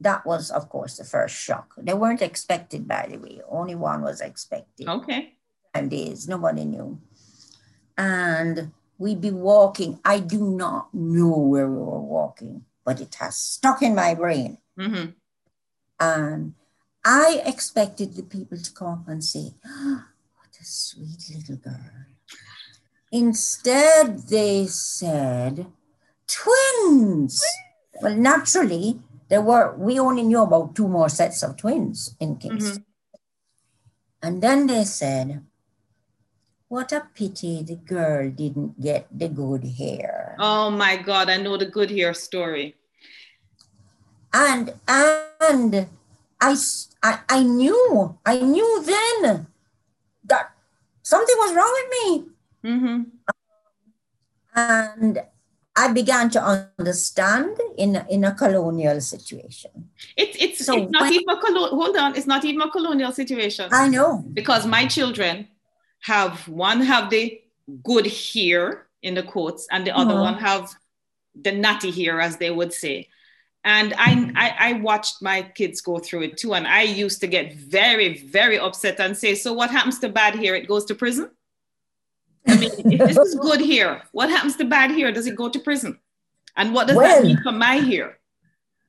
that 0.00 0.24
was, 0.24 0.50
of 0.50 0.68
course, 0.68 0.96
the 0.96 1.04
first 1.04 1.34
shock. 1.36 1.74
They 1.76 1.94
weren't 1.94 2.22
expected, 2.22 2.88
by 2.88 3.06
the 3.10 3.18
way. 3.18 3.40
Only 3.48 3.74
one 3.74 4.02
was 4.02 4.20
expected 4.20 4.88
Okay. 4.88 5.34
And 5.74 5.90
days. 5.90 6.26
Nobody 6.26 6.64
knew. 6.64 7.00
And 7.98 8.72
we'd 8.98 9.20
be 9.20 9.30
walking. 9.30 10.00
I 10.04 10.20
do 10.20 10.40
not 10.56 10.92
know 10.94 11.36
where 11.38 11.68
we 11.68 11.76
were 11.76 12.00
walking, 12.00 12.64
but 12.84 13.00
it 13.00 13.14
has 13.16 13.36
stuck 13.36 13.82
in 13.82 13.94
my 13.94 14.14
brain. 14.14 14.58
hmm 14.78 15.06
And 16.00 16.54
I 17.04 17.42
expected 17.44 18.14
the 18.14 18.22
people 18.22 18.58
to 18.58 18.72
come 18.72 18.88
up 19.00 19.08
and 19.08 19.22
say, 19.24 19.54
"Ah, 19.66 20.08
What 20.36 20.56
a 20.60 20.64
sweet 20.64 21.22
little 21.34 21.56
girl. 21.56 22.06
Instead, 23.12 24.28
they 24.28 24.66
said, 24.66 25.66
Twins. 26.26 27.42
Well, 28.00 28.14
naturally, 28.16 29.00
there 29.30 29.40
were, 29.40 29.74
we 29.78 29.98
only 29.98 30.22
knew 30.24 30.42
about 30.42 30.74
two 30.74 30.88
more 30.88 31.08
sets 31.08 31.42
of 31.42 31.56
twins 31.56 32.16
in 32.18 32.36
Kingston. 32.36 32.84
And 34.20 34.42
then 34.42 34.66
they 34.66 34.84
said, 34.84 35.46
What 36.66 36.92
a 36.92 37.06
pity 37.14 37.62
the 37.62 37.76
girl 37.76 38.28
didn't 38.28 38.80
get 38.82 39.06
the 39.16 39.28
good 39.28 39.64
hair. 39.78 40.36
Oh 40.38 40.68
my 40.70 40.96
God, 40.96 41.30
I 41.30 41.38
know 41.38 41.56
the 41.56 41.70
good 41.70 41.90
hair 41.90 42.12
story. 42.12 42.74
And 44.34 44.74
and 44.88 45.86
I, 46.40 46.56
I, 47.02 47.20
I 47.28 47.42
knew, 47.42 48.18
I 48.26 48.40
knew 48.40 48.82
then 48.82 49.46
that 50.24 50.50
something 51.02 51.36
was 51.38 51.54
wrong 51.54 51.72
with 51.78 51.90
me. 51.96 52.24
Mm-hmm. 52.64 53.02
And 54.56 55.22
I 55.76 55.92
began 55.92 56.30
to 56.30 56.42
understand 56.78 57.56
in, 57.78 57.96
a- 57.96 58.06
in 58.10 58.24
a 58.24 58.34
colonial 58.34 59.00
situation. 59.00 59.70
It's 60.16 60.36
it's 60.40 60.64
So 60.66 60.74
it's 60.82 60.90
not 60.90 61.02
when- 61.02 61.12
even 61.14 61.28
a 61.28 61.40
colo- 61.40 61.70
hold 61.80 61.96
on, 61.96 62.16
it's 62.16 62.26
not 62.26 62.44
even 62.44 62.60
a 62.60 62.70
colonial 62.70 63.12
situation. 63.12 63.68
I 63.72 63.88
know. 63.88 64.24
because 64.34 64.66
my 64.66 64.86
children 64.86 65.48
have 66.02 66.48
one 66.48 66.80
have 66.82 67.10
the 67.10 67.40
good 67.84 68.06
hair 68.06 68.86
in 69.02 69.14
the 69.14 69.22
quotes 69.22 69.66
and 69.70 69.86
the 69.86 69.96
other 69.96 70.14
Mhm. 70.14 70.20
one 70.28 70.34
have 70.38 70.70
the 71.40 71.52
natty 71.52 71.90
hair 71.90 72.20
as 72.20 72.36
they 72.38 72.50
would 72.50 72.72
say 72.72 73.08
and 73.62 73.92
I, 73.98 74.32
I 74.44 74.48
i 74.68 74.72
watched 74.88 75.16
my 75.22 75.42
kids 75.42 75.80
go 75.82 75.98
through 75.98 76.22
it 76.22 76.36
too 76.38 76.54
and 76.54 76.66
i 76.66 76.82
used 76.82 77.20
to 77.20 77.26
get 77.36 77.54
very 77.54 78.08
very 78.38 78.58
upset 78.58 78.98
and 78.98 79.16
say 79.16 79.34
so 79.34 79.52
what 79.52 79.70
happens 79.70 79.98
to 80.00 80.08
bad 80.08 80.34
hair 80.34 80.54
it 80.56 80.66
goes 80.66 80.84
to 80.86 80.94
prison 80.94 81.30
i 82.48 82.56
mean 82.56 82.70
if 82.92 83.00
this 83.08 83.16
is 83.18 83.34
good 83.48 83.60
hair 83.60 84.02
what 84.12 84.30
happens 84.30 84.56
to 84.56 84.64
bad 84.64 84.90
hair 84.90 85.12
does 85.12 85.26
it 85.26 85.36
go 85.36 85.48
to 85.48 85.58
prison 85.58 85.98
and 86.56 86.74
what 86.74 86.86
does 86.86 86.96
Well- 86.96 87.22
that 87.22 87.26
mean 87.26 87.42
for 87.42 87.52
my 87.52 87.74
hair 87.76 88.18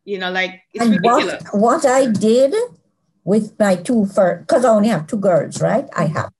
you 0.06 0.18
know 0.18 0.32
like 0.32 0.62
it's 0.74 0.86
ridiculous 0.86 1.44
what, 1.52 1.84
what 1.84 1.86
I 1.86 2.08
did 2.08 2.56
with 3.24 3.58
my 3.60 3.76
two 3.76 4.06
first, 4.06 4.48
because 4.48 4.66
I 4.66 4.70
only 4.70 4.90
have 4.90 5.08
two 5.08 5.18
girls, 5.18 5.62
right? 5.62 5.88
I 5.96 6.06
have 6.06 6.32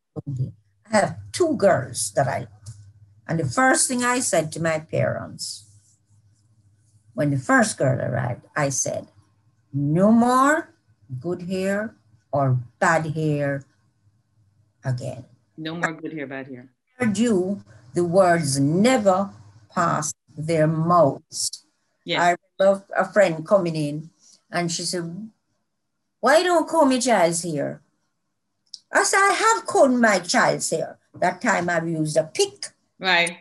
I 0.92 0.98
have 0.98 1.18
two 1.32 1.56
girls 1.56 2.12
that 2.16 2.28
I 2.28 2.48
and 3.28 3.40
the 3.40 3.46
first 3.46 3.88
thing 3.88 4.04
I 4.04 4.20
said 4.20 4.52
to 4.54 4.62
my 4.62 4.80
parents 4.80 5.68
when 7.14 7.30
the 7.30 7.38
first 7.38 7.78
girl 7.78 8.00
arrived, 8.00 8.42
I 8.56 8.70
said, 8.70 9.08
no 9.74 10.12
more 10.12 10.74
good 11.20 11.44
hair 11.44 11.96
or 12.32 12.58
bad 12.80 13.14
hair 13.14 13.66
again. 14.84 15.26
No 15.58 15.76
more 15.76 15.94
good 15.94 16.14
hair, 16.14 16.26
bad 16.26 16.48
hair. 16.48 16.72
You, 17.16 17.64
the 17.94 18.04
words 18.04 18.60
never 18.60 19.32
pass 19.74 20.14
their 20.38 20.68
mouths. 20.68 21.66
Yes. 22.06 22.22
I 22.22 22.36
remember 22.60 22.86
a 22.96 23.12
friend 23.12 23.46
coming 23.46 23.76
in 23.76 24.10
and 24.52 24.72
she 24.72 24.84
said, 24.84 25.30
Why 26.20 26.44
don't 26.44 26.68
call 26.68 26.86
me 26.86 27.00
child's 27.00 27.44
hair? 27.44 27.82
I 28.92 29.04
said, 29.04 29.20
I 29.20 29.34
have 29.34 29.66
called 29.66 29.94
my 29.94 30.20
child's 30.20 30.70
hair. 30.70 30.98
That 31.16 31.42
time 31.42 31.70
I've 31.70 31.88
used 31.88 32.18
a 32.18 32.24
pick. 32.24 32.68
Right. 33.00 33.38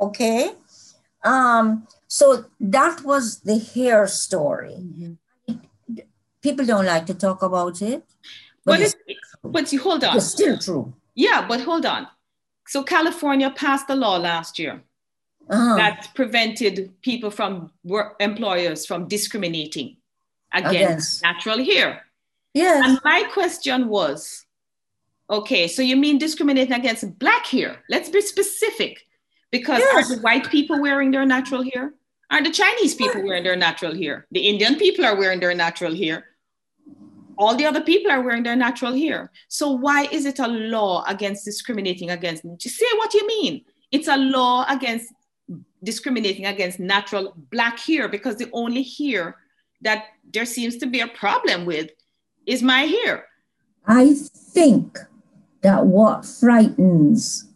Okay. 0.00 0.52
Um, 1.24 1.86
so 2.06 2.44
that 2.60 3.02
was 3.02 3.40
the 3.40 3.58
hair 3.58 4.06
story. 4.06 4.76
Mm-hmm. 4.78 5.54
People 6.42 6.66
don't 6.66 6.84
like 6.84 7.06
to 7.06 7.14
talk 7.14 7.42
about 7.42 7.80
it. 7.80 8.04
But, 8.64 8.80
it's, 8.80 8.94
but 9.42 9.72
you 9.72 9.80
hold 9.80 10.04
on. 10.04 10.16
It's 10.16 10.26
still 10.26 10.58
true. 10.58 10.92
Yeah, 11.14 11.46
but 11.46 11.60
hold 11.60 11.86
on. 11.86 12.08
So 12.66 12.82
California 12.82 13.50
passed 13.50 13.88
a 13.90 13.94
law 13.94 14.16
last 14.16 14.58
year 14.58 14.82
Uh-huh. 15.50 15.76
that 15.76 16.08
prevented 16.14 16.74
people 17.02 17.30
from 17.30 17.70
work 17.84 18.16
employers 18.20 18.86
from 18.86 19.06
discriminating 19.08 19.96
against, 20.52 21.22
natural 21.22 21.62
hair. 21.62 22.06
Yes. 22.54 22.82
And 22.86 22.98
my 23.04 23.24
question 23.32 23.88
was, 23.88 24.46
okay, 25.28 25.68
so 25.68 25.82
you 25.82 25.96
mean 25.96 26.16
discriminating 26.18 26.72
against 26.72 27.18
black 27.18 27.46
hair? 27.46 27.82
Let's 27.90 28.08
be 28.08 28.20
specific. 28.22 29.04
Because 29.50 29.80
Yes. 29.80 29.94
are 30.10 30.16
the 30.16 30.22
white 30.22 30.48
people 30.50 30.80
wearing 30.80 31.10
their 31.12 31.26
natural 31.26 31.62
hair? 31.62 31.92
Are 32.30 32.42
the 32.42 32.50
Chinese 32.50 32.94
people 32.94 33.22
wearing 33.22 33.44
their 33.44 33.56
natural 33.56 33.94
hair? 33.94 34.26
The 34.32 34.40
Indian 34.48 34.76
people 34.76 35.04
are 35.04 35.16
wearing 35.16 35.40
their 35.40 35.54
natural 35.54 35.94
hair. 35.94 36.33
All 37.36 37.56
the 37.56 37.66
other 37.66 37.80
people 37.80 38.10
are 38.10 38.22
wearing 38.22 38.42
their 38.42 38.56
natural 38.56 38.92
hair. 38.92 39.30
So 39.48 39.70
why 39.70 40.08
is 40.12 40.26
it 40.26 40.38
a 40.38 40.48
law 40.48 41.04
against 41.06 41.44
discriminating 41.44 42.10
against? 42.10 42.44
Just 42.58 42.76
say 42.76 42.86
what 42.96 43.14
you 43.14 43.26
mean. 43.26 43.64
It's 43.90 44.08
a 44.08 44.16
law 44.16 44.64
against 44.68 45.12
discriminating 45.82 46.46
against 46.46 46.80
natural 46.80 47.34
black 47.50 47.78
hair 47.78 48.08
because 48.08 48.36
the 48.36 48.48
only 48.52 48.82
hair 48.82 49.36
that 49.82 50.04
there 50.32 50.46
seems 50.46 50.76
to 50.78 50.86
be 50.86 51.00
a 51.00 51.08
problem 51.08 51.66
with 51.66 51.90
is 52.46 52.62
my 52.62 52.82
hair. 52.82 53.26
I 53.86 54.14
think 54.14 54.98
that 55.62 55.86
what 55.86 56.24
frightens 56.24 57.48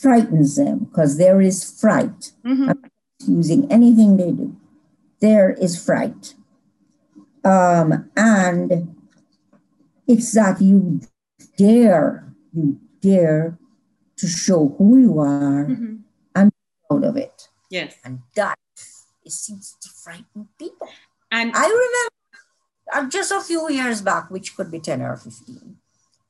frightens 0.00 0.56
them 0.56 0.80
because 0.80 1.16
there 1.16 1.40
is 1.40 1.78
fright 1.80 2.32
Mhm. 2.44 2.76
using 3.26 3.70
anything 3.70 4.16
they 4.16 4.32
do. 4.32 4.56
There 5.20 5.50
is 5.50 5.82
fright. 5.82 6.34
Um, 7.44 8.10
and 8.16 8.91
it's 10.06 10.32
that 10.32 10.60
you 10.60 11.00
dare, 11.56 12.32
you 12.52 12.78
dare 13.00 13.58
to 14.16 14.26
show 14.26 14.74
who 14.78 14.98
you 14.98 15.18
are 15.18 15.66
Mhm. 15.66 16.02
out 16.90 17.04
of 17.04 17.16
it. 17.16 17.48
Yes. 17.70 17.94
And 18.04 18.20
that 18.36 18.58
it 19.24 19.32
seems 19.32 19.76
to 19.80 19.88
frighten 19.88 20.48
people. 20.58 20.88
And 21.30 21.52
I 21.54 21.62
remember 21.66 22.10
uh, 22.92 23.08
just 23.08 23.32
a 23.32 23.40
few 23.40 23.70
years 23.70 24.02
back, 24.02 24.30
which 24.30 24.54
could 24.54 24.70
be 24.70 24.78
10 24.78 25.00
or 25.00 25.16
15, 25.16 25.78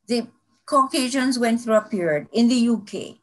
the 0.07 0.29
Caucasians 0.67 1.37
went 1.39 1.61
through 1.61 1.75
a 1.75 1.81
period 1.83 2.29
in 2.33 2.47
the 2.49 2.55
UK 2.55 3.21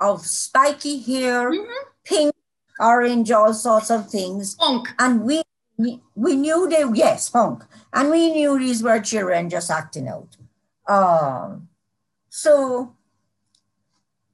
of 0.00 0.24
spiky 0.26 0.98
hair, 1.02 1.50
Mhm. 1.52 1.66
pink, 2.04 2.34
orange, 2.80 3.30
all 3.30 3.52
sorts 3.52 3.90
of 3.90 4.08
things. 4.08 4.56
And 4.98 5.22
we 5.24 5.42
we 5.78 6.36
knew 6.36 6.68
they, 6.68 6.84
yes, 6.92 7.30
punk. 7.30 7.62
And 7.92 8.10
we 8.10 8.32
knew 8.32 8.58
these 8.58 8.82
were 8.82 9.00
children 9.00 9.48
just 9.48 9.70
acting 9.70 10.08
out. 10.08 10.36
Um, 10.88 11.68
so, 12.28 12.94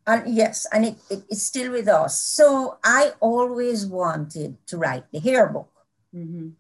and 0.07 0.35
yes, 0.35 0.67
and 0.73 0.87
it, 0.87 0.97
it, 1.11 1.25
it's 1.29 1.43
still 1.43 1.73
with 1.73 1.89
us. 1.89 2.21
So 2.21 2.79
I 2.83 3.13
always 3.21 3.87
wanted 3.87 4.57
to 4.67 4.79
write 4.79 5.05
the 5.13 5.21
hair 5.21 5.47
book. 5.49 5.71
Mhm. 6.15 6.55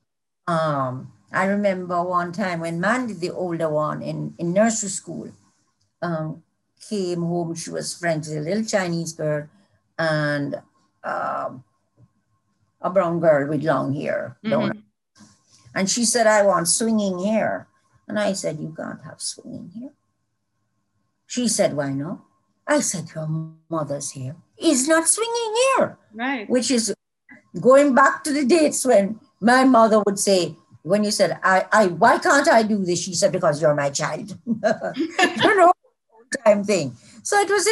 Um, 0.47 1.12
I 1.33 1.47
remember 1.47 2.03
one 2.03 2.33
time 2.33 2.61
when 2.61 2.81
Mandy, 2.81 3.14
the 3.14 3.31
older 3.31 3.68
one 3.68 4.03
in, 4.03 4.35
in 4.38 4.53
nursery 4.53 4.90
school, 4.90 5.33
um, 6.03 6.42
came 6.88 7.23
home. 7.23 7.55
She 7.55 7.70
was 7.70 7.94
friends 7.94 8.29
with 8.29 8.38
a 8.38 8.40
little 8.42 8.64
Chinese 8.64 9.12
girl 9.14 9.49
and 9.99 10.61
um, 11.03 11.64
a 12.85 12.90
brown 12.90 13.18
girl 13.18 13.49
with 13.49 13.64
long 13.64 13.94
hair. 13.94 14.37
Mhm. 14.44 14.83
And 15.75 15.90
she 15.90 16.05
said, 16.05 16.27
I 16.29 16.42
want 16.44 16.68
swinging 16.68 17.25
hair. 17.25 17.66
And 18.07 18.20
I 18.20 18.35
said, 18.35 18.61
You 18.61 18.73
can't 18.77 19.03
have 19.03 19.20
swinging 19.20 19.70
hair. 19.75 19.90
She 21.27 21.49
said, 21.49 21.75
Why 21.75 21.90
not? 21.92 22.20
I 22.68 22.81
said, 22.81 23.09
Your 23.14 23.27
mother's 23.68 24.12
hair 24.12 24.37
is 24.61 24.87
not 24.87 25.09
swinging 25.09 25.53
hair 25.66 25.99
Right. 26.14 26.49
which 26.49 26.70
is 26.70 26.94
going 27.61 27.94
back 27.94 28.23
to 28.25 28.33
the 28.33 28.44
dates 28.44 28.85
when 28.85 29.18
my 29.40 29.64
mother 29.64 30.01
would 30.07 30.18
say, 30.18 30.57
when 30.83 31.03
you 31.03 31.11
said, 31.11 31.38
I, 31.42 31.66
I 31.73 31.87
why 31.88 32.18
can't 32.18 32.47
I 32.49 32.62
do 32.62 32.85
this? 32.85 33.01
She 33.03 33.14
said, 33.14 33.33
because 33.33 33.61
you're 33.61 33.75
my 33.75 33.90
child. 33.90 34.37
you 34.47 35.55
know, 35.57 35.73
time 36.44 36.62
thing. 36.62 36.94
So 37.23 37.38
it 37.40 37.49
was, 37.49 37.66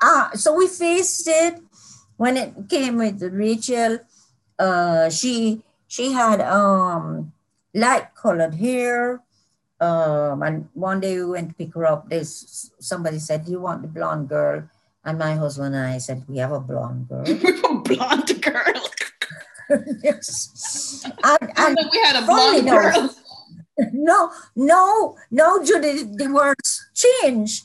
uh, 0.00 0.30
so 0.34 0.54
we 0.54 0.66
faced 0.66 1.28
it 1.28 1.60
when 2.16 2.36
it 2.36 2.52
came 2.68 2.96
with 2.98 3.22
Rachel. 3.22 4.00
Uh, 4.58 5.08
she 5.10 5.62
she 5.86 6.12
had 6.12 6.40
um 6.40 7.32
light 7.74 8.14
colored 8.14 8.54
hair. 8.54 9.22
Um, 9.80 10.42
and 10.42 10.68
one 10.74 10.98
day 10.98 11.14
we 11.16 11.38
went 11.38 11.50
to 11.50 11.54
pick 11.54 11.74
her 11.74 11.86
up. 11.86 12.10
This 12.10 12.70
somebody 12.80 13.18
said, 13.18 13.44
"Do 13.46 13.52
you 13.52 13.60
want 13.60 13.82
the 13.82 13.88
blonde 13.88 14.28
girl?" 14.28 14.68
And 15.04 15.18
my 15.18 15.34
husband 15.34 15.74
and 15.74 15.86
I 15.86 15.98
said, 15.98 16.24
"We 16.26 16.38
have 16.38 16.52
a 16.52 16.60
blonde 16.60 17.08
girl." 17.08 17.22
a 17.28 17.78
blonde 17.80 18.42
girl. 18.42 18.82
yes. 20.02 21.04
And, 21.04 21.14
I 21.22 21.38
and 21.56 21.78
we 21.92 21.98
had 22.02 22.22
a 22.22 22.26
blonde 22.26 22.58
enough. 22.58 22.94
girl. 22.94 23.14
no, 23.92 24.32
no, 24.56 25.16
no, 25.30 25.64
Judy, 25.64 26.04
the 26.04 26.28
words 26.32 26.90
change. 26.94 27.62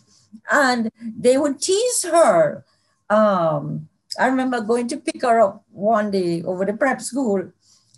And 0.51 0.91
they 0.99 1.37
would 1.37 1.61
tease 1.61 2.03
her. 2.03 2.65
Um, 3.09 3.89
I 4.19 4.27
remember 4.27 4.61
going 4.61 4.87
to 4.89 4.97
pick 4.97 5.21
her 5.21 5.39
up 5.39 5.63
one 5.71 6.11
day 6.11 6.43
over 6.43 6.65
the 6.65 6.73
prep 6.73 7.01
school, 7.01 7.51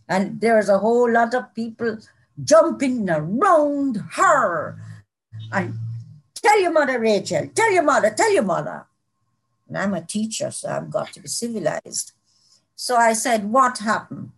and 0.07 0.39
there 0.39 0.57
was 0.57 0.69
a 0.69 0.79
whole 0.79 1.11
lot 1.11 1.33
of 1.33 1.53
people 1.53 1.97
jumping 2.43 3.09
around 3.09 3.97
her. 4.13 4.77
And 5.51 5.75
tell 6.35 6.59
your 6.61 6.71
mother, 6.71 6.99
Rachel, 6.99 7.49
tell 7.53 7.71
your 7.71 7.83
mother, 7.83 8.11
tell 8.11 8.31
your 8.31 8.43
mother. 8.43 8.85
And 9.67 9.77
I'm 9.77 9.93
a 9.93 10.01
teacher, 10.01 10.51
so 10.51 10.69
I've 10.69 10.91
got 10.91 11.13
to 11.13 11.21
be 11.21 11.27
civilized. 11.27 12.11
So 12.75 12.95
I 12.95 13.13
said, 13.13 13.45
What 13.45 13.79
happened? 13.79 14.31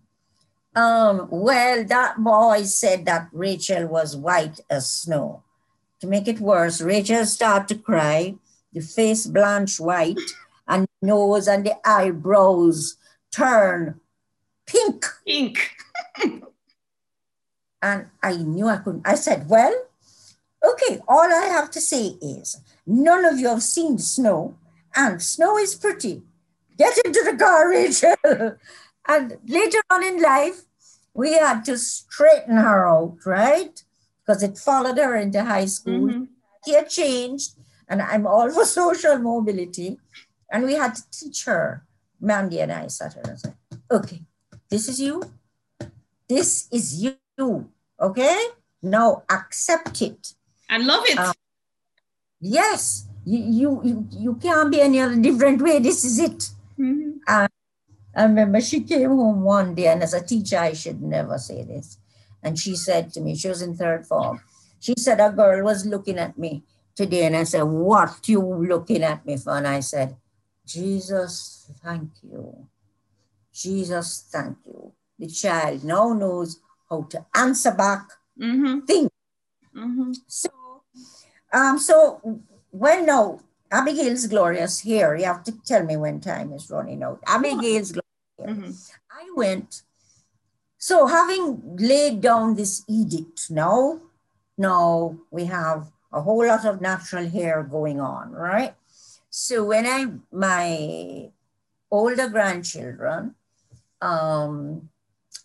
Um, 0.75 1.27
well, 1.31 1.83
that 1.85 2.23
boy 2.23 2.63
said 2.63 3.05
that 3.05 3.29
Rachel 3.31 3.87
was 3.87 4.15
white 4.15 4.59
as 4.69 4.91
snow. 4.91 5.43
To 6.01 6.07
make 6.07 6.27
it 6.27 6.39
worse, 6.39 6.81
Rachel 6.81 7.25
started 7.25 7.67
to 7.69 7.81
cry, 7.81 8.35
the 8.71 8.81
face 8.81 9.25
blanched 9.25 9.79
white, 9.79 10.19
and 10.67 10.87
the 11.01 11.07
nose 11.07 11.47
and 11.47 11.65
the 11.65 11.75
eyebrows 11.87 12.97
turn 13.31 13.99
pink. 14.65 15.05
Pink. 15.25 15.71
And 17.81 18.07
I 18.23 18.35
knew 18.37 18.67
I 18.67 18.77
couldn't. 18.77 19.07
I 19.07 19.15
said, 19.15 19.49
Well, 19.49 19.73
okay, 20.63 20.99
all 21.07 21.31
I 21.31 21.45
have 21.45 21.69
to 21.71 21.81
say 21.81 22.17
is 22.21 22.59
none 22.85 23.25
of 23.25 23.39
you 23.39 23.49
have 23.49 23.63
seen 23.63 23.97
snow, 23.99 24.57
and 24.95 25.21
snow 25.21 25.57
is 25.57 25.75
pretty. 25.75 26.23
Get 26.77 26.97
into 27.05 27.23
the 27.23 27.37
car, 27.37 27.69
Rachel. 27.69 28.15
and 29.07 29.37
later 29.47 29.79
on 29.89 30.03
in 30.03 30.21
life, 30.21 30.61
we 31.13 31.33
had 31.33 31.65
to 31.65 31.77
straighten 31.77 32.57
her 32.57 32.87
out, 32.87 33.17
right? 33.25 33.81
Because 34.25 34.43
it 34.43 34.57
followed 34.57 34.97
her 34.97 35.15
into 35.15 35.43
high 35.43 35.65
school. 35.65 36.07
Mhm. 36.07 36.27
She 36.65 36.73
had 36.73 36.89
changed, 36.89 37.53
and 37.87 38.01
I'm 38.01 38.27
all 38.27 38.49
for 38.51 38.65
social 38.81 39.17
mobility. 39.17 39.99
And 40.51 40.63
we 40.63 40.73
had 40.73 40.95
to 40.95 41.03
teach 41.11 41.45
her. 41.45 41.83
Mandy 42.19 42.59
and 42.61 42.71
I 42.71 42.87
sat 42.87 43.13
her 43.13 43.21
and 43.21 43.39
said, 43.39 43.55
okay, 43.91 44.23
this 44.69 44.89
is 44.89 44.99
you. 44.99 45.21
This 46.27 46.67
is 46.71 47.03
you. 47.03 47.69
Okay? 47.99 48.47
Now 48.81 49.23
accept 49.29 50.01
it. 50.01 50.33
I 50.69 50.77
love 50.77 51.03
it. 51.05 51.17
Uh, 51.17 51.33
Yes, 52.39 53.07
you, 53.25 53.81
you, 53.83 54.07
you, 54.11 54.35
can't 54.35 54.71
be 54.71 54.79
any 54.79 54.99
other 54.99 55.15
different 55.15 55.61
way. 55.61 55.79
This 55.79 56.05
is 56.05 56.19
it. 56.19 56.49
Mhm. 56.79 57.17
I 57.27 57.47
remember 58.15 58.61
she 58.61 58.81
came 58.81 59.09
home 59.09 59.41
one 59.41 59.75
day, 59.75 59.87
and 59.87 60.03
as 60.03 60.13
a 60.13 60.21
teacher, 60.21 60.57
I 60.57 60.73
should 60.73 61.01
never 61.01 61.37
say 61.37 61.63
this. 61.63 61.97
And 62.41 62.57
she 62.57 62.75
said 62.75 63.11
to 63.13 63.21
me, 63.21 63.35
she 63.35 63.47
was 63.47 63.61
in 63.61 63.75
third 63.75 64.05
form. 64.05 64.41
She 64.79 64.93
said, 64.97 65.19
A 65.19 65.31
girl 65.31 65.63
was 65.63 65.85
looking 65.85 66.17
at 66.17 66.37
me 66.37 66.63
today, 66.95 67.25
and 67.25 67.35
I 67.35 67.43
said, 67.43 67.63
What 67.63 68.27
you 68.27 68.41
looking 68.41 69.03
at 69.03 69.25
me 69.25 69.37
for? 69.37 69.57
And 69.57 69.67
I 69.67 69.81
said, 69.81 70.15
Jesus, 70.67 71.71
thank 71.83 72.11
you. 72.21 72.67
Jesus, 73.53 74.27
thank 74.29 74.57
you. 74.65 74.91
The 75.17 75.27
child 75.27 75.83
now 75.83 76.13
knows 76.13 76.59
how 76.89 77.03
to 77.03 77.25
answer 77.33 77.71
back 77.71 78.11
Mhm. 78.37 78.85
things. 78.85 79.09
Mhm. 79.73 80.15
So, 80.27 80.49
um, 81.53 81.79
so 81.79 82.21
when 82.71 83.05
now 83.05 83.39
Abigail's 83.71 84.27
glorious 84.27 84.81
hair. 84.81 85.15
You 85.15 85.25
have 85.25 85.43
to 85.43 85.51
tell 85.65 85.83
me 85.83 85.97
when 85.97 86.21
time 86.21 86.53
is 86.53 86.69
running 86.69 87.03
out. 87.03 87.21
Abigail's 87.27 87.91
glorious. 87.91 88.07
Mm-hmm. 88.39 88.71
I 89.11 89.29
went. 89.35 89.83
So 90.77 91.07
having 91.07 91.75
laid 91.75 92.21
down 92.21 92.55
this 92.55 92.83
edict 92.87 93.51
now, 93.51 93.99
now 94.57 95.17
we 95.31 95.45
have 95.45 95.91
a 96.13 96.21
whole 96.21 96.45
lot 96.47 96.65
of 96.65 96.81
natural 96.81 97.27
hair 97.27 97.63
going 97.63 97.99
on, 97.99 98.31
right? 98.31 98.73
So 99.39 99.65
when 99.65 99.85
I 99.85 100.07
my 100.31 101.29
older 101.91 102.27
grandchildren 102.27 103.35
um, 104.01 104.89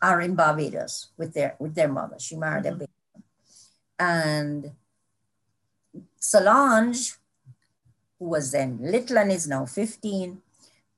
are 0.01 0.23
in 0.23 0.35
Barbados 0.35 1.13
with 1.19 1.35
their 1.35 1.57
with 1.59 1.75
their 1.75 1.93
mother. 1.93 2.17
She 2.19 2.37
married 2.37 2.65
mm-hmm. 2.65 2.75
a 2.75 2.89
baby. 2.89 3.25
And 3.99 4.71
Solange, 6.19 7.19
who 8.19 8.31
was 8.31 8.53
then 8.53 8.79
little 8.81 9.19
and 9.19 9.31
is 9.31 9.47
now 9.47 9.67
15, 9.67 10.41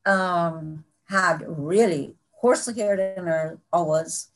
um, 0.07 0.85
had 1.07 1.42
really 1.48 2.14
coarser 2.40 2.72
hair 2.72 2.96
than 2.96 3.26
her 3.26 3.59
ours, 3.72 4.28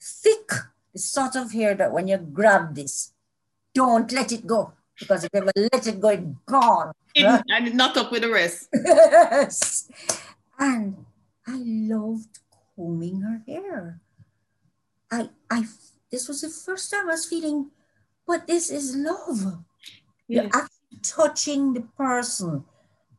thick, 0.00 0.48
the 0.92 1.00
sort 1.00 1.34
of 1.34 1.50
hair 1.50 1.74
that 1.74 1.92
when 1.92 2.06
you 2.06 2.18
grab 2.18 2.76
this, 2.76 3.12
don't 3.74 4.12
let 4.12 4.30
it 4.30 4.46
go. 4.46 4.74
Because 4.98 5.24
if 5.24 5.30
you 5.32 5.40
ever 5.40 5.52
let 5.56 5.86
it 5.86 6.00
go, 6.00 6.08
it's 6.08 6.26
gone. 6.46 6.92
And 7.16 7.74
not 7.74 7.96
up 7.96 8.12
with 8.12 8.22
the 8.22 8.30
rest. 8.30 8.68
yes. 8.72 9.88
And 10.58 11.04
I 11.46 11.62
loved 11.64 12.38
combing 12.74 13.20
her 13.20 13.42
hair. 13.46 14.00
I, 15.10 15.28
I, 15.50 15.64
this 16.10 16.28
was 16.28 16.40
the 16.40 16.48
first 16.48 16.90
time 16.90 17.08
I 17.08 17.12
was 17.12 17.26
feeling, 17.26 17.70
but 18.26 18.46
this 18.46 18.70
is 18.70 18.96
love. 18.96 19.58
Yes. 20.28 20.44
You're 20.44 20.62
actually 20.62 21.00
touching 21.02 21.74
the 21.74 21.82
person. 21.82 22.64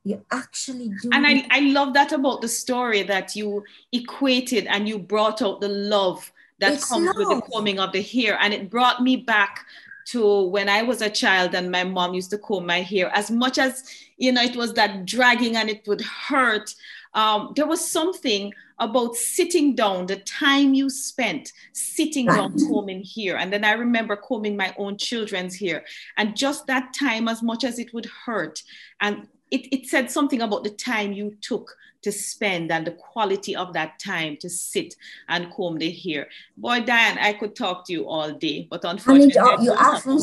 You 0.04 0.24
actually 0.32 0.90
do. 1.02 1.10
And 1.12 1.28
I, 1.28 1.46
I 1.52 1.60
love 1.60 1.94
that 1.94 2.12
about 2.12 2.42
the 2.42 2.48
story 2.48 3.04
that 3.04 3.36
you 3.36 3.64
equated 3.92 4.66
and 4.68 4.88
you 4.88 4.98
brought 4.98 5.42
out 5.42 5.62
the 5.62 5.70
love 5.70 6.32
that 6.60 6.74
it's 6.74 6.90
comes 6.90 7.06
love. 7.06 7.16
with 7.18 7.30
the 7.30 7.42
combing 7.52 7.80
of 7.80 7.92
the 7.92 8.02
hair. 8.02 8.38
And 8.42 8.54
it 8.54 8.70
brought 8.70 9.04
me 9.04 9.18
back 9.18 9.66
to 10.08 10.44
when 10.48 10.70
I 10.70 10.84
was 10.84 11.02
a 11.02 11.10
child 11.10 11.54
and 11.54 11.72
my 11.72 11.84
mom 11.84 12.14
used 12.14 12.30
to 12.32 12.38
comb 12.38 12.66
my 12.66 12.82
hair. 12.82 13.10
As 13.14 13.30
much 13.30 13.58
as, 13.58 13.84
you 14.18 14.32
know, 14.32 14.42
it 14.42 14.56
was 14.56 14.74
that 14.74 15.06
dragging 15.06 15.56
and 15.56 15.70
it 15.70 15.88
would 15.88 16.02
hurt, 16.02 16.74
um, 17.14 17.54
there 17.56 17.68
was 17.68 17.90
something 17.90 18.54
about 18.80 19.16
sitting 19.16 19.76
down, 19.76 20.06
the 20.06 20.18
time 20.18 20.74
you 20.74 20.90
spent 20.90 21.52
sitting 21.74 22.28
down 22.28 22.58
combing 22.68 23.02
here. 23.02 23.36
And 23.36 23.52
then 23.52 23.64
I 23.64 23.72
remember 23.72 24.16
combing 24.16 24.56
my 24.56 24.74
own 24.78 24.98
children's 24.98 25.60
hair. 25.60 25.84
And 26.16 26.38
just 26.38 26.68
that 26.68 26.94
time, 26.94 27.28
as 27.28 27.42
much 27.42 27.64
as 27.64 27.80
it 27.80 27.94
would 27.94 28.06
hurt, 28.06 28.62
and 29.02 29.28
it, 29.52 29.74
it 29.74 29.88
said 29.88 30.12
something 30.12 30.42
about 30.42 30.64
the 30.64 30.70
time 30.70 31.14
you 31.14 31.36
took 31.42 31.76
to 32.02 32.12
spend 32.12 32.72
and 32.72 32.86
the 32.86 32.92
quality 32.92 33.56
of 33.56 33.74
that 33.74 34.00
time 34.00 34.38
to 34.38 34.50
sit 34.50 34.96
and 35.30 35.52
comb 35.52 35.78
the 35.78 35.92
hair. 35.92 36.28
Boy, 36.56 36.82
Diane, 36.82 37.18
I 37.18 37.34
could 37.34 37.56
talk 37.56 37.86
to 37.88 37.94
you 37.94 38.08
all 38.08 38.32
day, 38.32 38.68
but 38.70 38.84
unfortunately, 38.84 39.40
I 39.40 39.56
mean, 39.58 39.66
you, 39.66 39.74
often, 39.74 40.20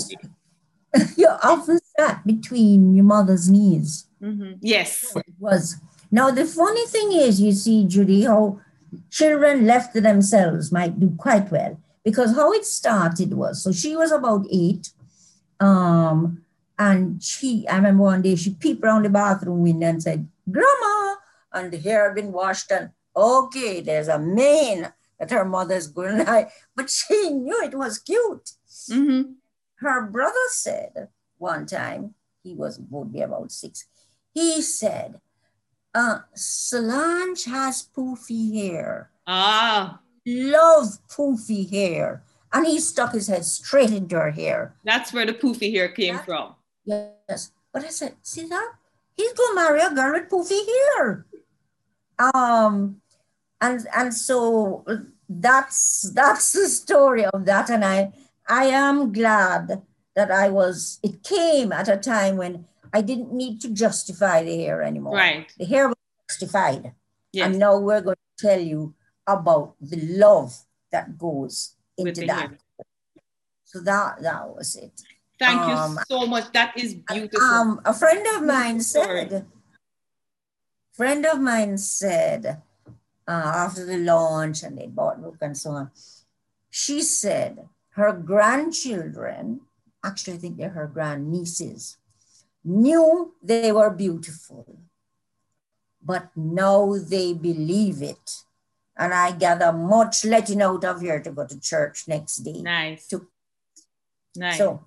you 1.16 1.28
often 1.42 1.78
sat 1.98 2.24
between 2.26 2.94
your 2.94 3.04
mother's 3.04 3.50
knees. 3.50 4.06
Mm-hmm. 4.22 4.52
Yes. 4.60 5.14
It 5.16 5.24
was 5.38 5.76
now, 6.10 6.30
the 6.30 6.44
funny 6.44 6.86
thing 6.86 7.12
is, 7.12 7.40
you 7.40 7.52
see, 7.52 7.86
Judy, 7.86 8.22
how 8.22 8.60
children 9.10 9.66
left 9.66 9.94
to 9.94 10.00
themselves 10.00 10.70
might 10.70 11.00
do 11.00 11.12
quite 11.18 11.50
well 11.50 11.80
because 12.04 12.36
how 12.36 12.52
it 12.52 12.64
started 12.64 13.34
was 13.34 13.62
so 13.62 13.72
she 13.72 13.96
was 13.96 14.12
about 14.12 14.46
eight. 14.50 14.90
Um, 15.58 16.43
and 16.78 17.22
she, 17.22 17.66
I 17.68 17.76
remember 17.76 18.04
one 18.04 18.22
day 18.22 18.36
she 18.36 18.54
peeped 18.54 18.84
around 18.84 19.04
the 19.04 19.10
bathroom 19.10 19.62
window 19.62 19.86
and 19.86 20.02
said, 20.02 20.28
Grandma, 20.50 21.14
and 21.52 21.72
the 21.72 21.78
hair 21.78 22.06
had 22.06 22.16
been 22.16 22.32
washed 22.32 22.70
and 22.70 22.90
okay, 23.16 23.80
there's 23.80 24.08
a 24.08 24.18
mane 24.18 24.92
that 25.18 25.30
her 25.30 25.44
mother's 25.44 25.86
going 25.86 26.18
to 26.18 26.24
lie. 26.24 26.50
But 26.74 26.90
she 26.90 27.30
knew 27.30 27.62
it 27.62 27.74
was 27.74 27.98
cute. 27.98 28.50
Mm-hmm. 28.90 29.32
Her 29.76 30.06
brother 30.06 30.34
said 30.50 31.08
one 31.38 31.66
time, 31.66 32.14
he 32.42 32.54
was 32.54 32.80
would 32.90 33.12
be 33.12 33.20
about 33.20 33.52
six, 33.52 33.86
he 34.32 34.60
said, 34.62 35.20
uh, 35.94 36.20
Solange 36.34 37.44
has 37.44 37.88
poofy 37.96 38.52
hair. 38.52 39.10
Ah. 39.26 40.00
Love 40.26 40.98
poofy 41.08 41.70
hair. 41.70 42.22
And 42.52 42.66
he 42.66 42.80
stuck 42.80 43.12
his 43.12 43.28
head 43.28 43.44
straight 43.44 43.90
into 43.90 44.16
her 44.16 44.30
hair. 44.30 44.74
That's 44.84 45.12
where 45.12 45.26
the 45.26 45.32
poofy 45.32 45.72
hair 45.72 45.88
came 45.88 46.16
that, 46.16 46.24
from. 46.24 46.54
Yes. 46.84 47.52
But 47.72 47.84
I 47.84 47.88
said, 47.88 48.16
see 48.22 48.46
that? 48.46 48.72
He's 49.16 49.32
gonna 49.32 49.54
marry 49.54 49.80
a 49.80 49.90
girl 49.90 50.12
with 50.12 50.28
poofy 50.28 50.60
hair. 50.96 51.26
Um, 52.18 53.00
and 53.60 53.86
and 53.96 54.14
so 54.14 54.84
that's 55.28 56.10
that's 56.14 56.52
the 56.52 56.68
story 56.68 57.24
of 57.24 57.44
that. 57.46 57.70
And 57.70 57.84
I 57.84 58.12
I 58.48 58.66
am 58.66 59.12
glad 59.12 59.82
that 60.14 60.30
I 60.30 60.48
was, 60.48 61.00
it 61.02 61.22
came 61.22 61.72
at 61.72 61.88
a 61.88 61.96
time 61.96 62.36
when 62.36 62.66
I 62.92 63.00
didn't 63.00 63.32
need 63.32 63.60
to 63.62 63.70
justify 63.70 64.42
the 64.44 64.56
hair 64.56 64.82
anymore. 64.82 65.14
Right. 65.14 65.52
The 65.58 65.64
hair 65.64 65.88
was 65.88 65.96
justified. 66.28 66.92
Yes. 67.32 67.46
And 67.46 67.58
now 67.58 67.78
we're 67.78 68.00
going 68.00 68.16
to 68.16 68.46
tell 68.46 68.60
you 68.60 68.94
about 69.26 69.74
the 69.80 69.96
love 70.16 70.56
that 70.92 71.18
goes 71.18 71.74
into 71.98 72.26
that. 72.26 72.50
Hair. 72.50 72.58
So 73.64 73.80
that 73.80 74.22
that 74.22 74.48
was 74.48 74.76
it. 74.76 75.02
Thank 75.44 75.60
um, 75.60 75.92
you 75.92 75.98
so 76.08 76.26
much. 76.26 76.52
That 76.52 76.72
is 76.76 76.94
beautiful. 76.94 77.40
Um, 77.42 77.80
a 77.84 77.92
friend 77.92 78.26
of 78.34 78.42
mine 78.42 78.80
said, 78.80 79.46
friend 80.94 81.26
of 81.26 81.40
mine 81.40 81.76
said, 81.76 82.62
uh, 83.26 83.52
after 83.64 83.84
the 83.84 83.98
launch 83.98 84.62
and 84.62 84.78
they 84.78 84.86
bought 84.86 85.20
book 85.20 85.36
and 85.40 85.56
so 85.56 85.70
on, 85.70 85.90
she 86.70 87.02
said 87.02 87.68
her 87.90 88.12
grandchildren, 88.12 89.60
actually 90.02 90.34
I 90.34 90.38
think 90.38 90.56
they're 90.56 90.70
her 90.70 90.90
grandnieces, 90.92 91.98
knew 92.64 93.34
they 93.42 93.70
were 93.70 93.90
beautiful, 93.90 94.78
but 96.02 96.30
now 96.34 96.94
they 96.96 97.34
believe 97.34 98.00
it. 98.02 98.44
And 98.96 99.12
I 99.12 99.32
gather 99.32 99.72
much 99.72 100.24
letting 100.24 100.62
out 100.62 100.84
of 100.84 101.00
here 101.00 101.20
to 101.20 101.30
go 101.32 101.46
to 101.46 101.60
church 101.60 102.04
next 102.06 102.36
day. 102.36 102.62
Nice. 102.62 103.08
To, 103.08 103.26
nice. 104.36 104.56
So 104.56 104.84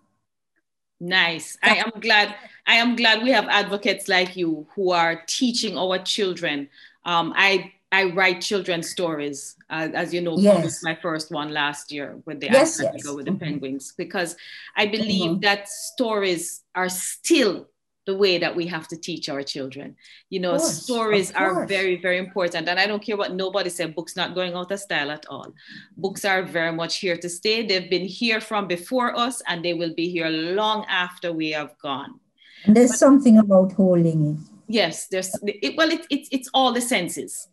nice. 1.00 1.58
I 1.64 1.76
am 1.78 1.92
glad. 2.00 2.36
I 2.66 2.76
am 2.76 2.96
glad 2.96 3.24
we 3.24 3.32
have 3.32 3.48
advocates 3.48 4.08
like 4.08 4.36
you 4.36 4.68
who 4.76 4.92
are 4.92 5.24
teaching 5.28 5.78
our 5.78 6.00
children. 6.00 6.70
Um, 7.06 7.34
I 7.36 7.74
I 7.92 8.06
write 8.12 8.42
children's 8.42 8.90
stories, 8.90 9.56
uh, 9.70 9.88
as 9.94 10.14
you 10.14 10.20
know, 10.22 10.38
yes. 10.38 10.84
my 10.84 10.96
first 10.96 11.32
one 11.32 11.54
last 11.54 11.92
year 11.92 12.20
with 12.26 12.42
the 12.42 12.48
yes, 12.48 12.80
yes. 12.82 13.08
with 13.08 13.26
the 13.26 13.32
mm-hmm. 13.32 13.40
penguins, 13.40 13.94
because 13.98 14.36
I 14.76 14.88
believe 14.88 15.32
mm-hmm. 15.32 15.40
that 15.42 15.70
stories 15.70 16.64
are 16.76 16.90
still 16.90 17.70
the 18.08 18.16
way 18.16 18.38
that 18.40 18.56
we 18.56 18.66
have 18.66 18.88
to 18.88 18.98
teach 18.98 19.28
our 19.28 19.44
children. 19.44 19.96
You 20.30 20.40
know, 20.40 20.58
course, 20.58 20.84
stories 20.84 21.32
are 21.34 21.68
very, 21.68 21.98
very 21.98 22.18
important. 22.18 22.70
And 22.70 22.80
I 22.80 22.88
don't 22.88 23.04
care 23.04 23.18
what 23.18 23.34
nobody 23.34 23.70
said, 23.70 23.94
books 23.94 24.16
not 24.16 24.34
going 24.34 24.54
out 24.56 24.72
of 24.72 24.80
style 24.80 25.12
at 25.12 25.26
all. 25.30 25.54
Books 25.98 26.24
are 26.24 26.42
very 26.42 26.72
much 26.72 26.98
here 27.00 27.18
to 27.18 27.30
stay. 27.30 27.68
They've 27.68 27.90
been 27.90 28.08
here 28.08 28.40
from 28.40 28.66
before 28.66 29.16
us 29.16 29.42
and 29.46 29.64
they 29.64 29.74
will 29.74 29.94
be 29.94 30.10
here 30.10 30.30
long 30.30 30.86
after 30.88 31.34
we 31.34 31.52
have 31.52 31.78
gone. 31.80 32.20
And 32.64 32.76
there's 32.76 32.92
but, 32.92 33.00
something 33.00 33.38
about 33.38 33.74
holding 33.74 34.20
it. 34.32 34.40
Yes, 34.70 35.08
there's 35.08 35.32
it, 35.44 35.76
well, 35.78 35.92
it, 35.92 36.06
it, 36.10 36.28
it's 36.32 36.50
all 36.54 36.72
the 36.72 36.82
senses 36.82 37.50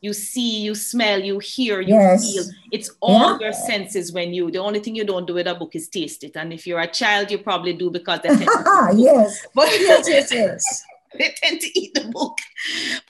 you 0.00 0.12
see, 0.12 0.60
you 0.60 0.74
smell, 0.74 1.20
you 1.20 1.38
hear, 1.38 1.80
you 1.80 1.94
yes. 1.94 2.32
feel. 2.32 2.44
It's 2.70 2.90
all 3.00 3.32
yeah. 3.32 3.38
your 3.46 3.52
senses 3.52 4.12
when 4.12 4.32
you, 4.32 4.50
the 4.50 4.58
only 4.58 4.80
thing 4.80 4.94
you 4.94 5.04
don't 5.04 5.26
do 5.26 5.34
with 5.34 5.46
a 5.46 5.54
book 5.54 5.74
is 5.74 5.88
taste 5.88 6.22
it. 6.24 6.36
And 6.36 6.52
if 6.52 6.66
you're 6.66 6.80
a 6.80 6.86
child, 6.86 7.30
you 7.30 7.38
probably 7.38 7.72
do 7.72 7.90
because 7.90 8.20
they 8.22 8.28
tend 8.28 8.42
to 8.42 8.90
yes. 8.96 9.46
But 9.54 9.68
yes, 9.70 10.08
yes, 10.08 10.32
yes. 10.32 10.84
they 11.18 11.34
tend 11.42 11.60
to 11.60 11.78
eat 11.78 11.94
the 11.94 12.08
book. 12.12 12.38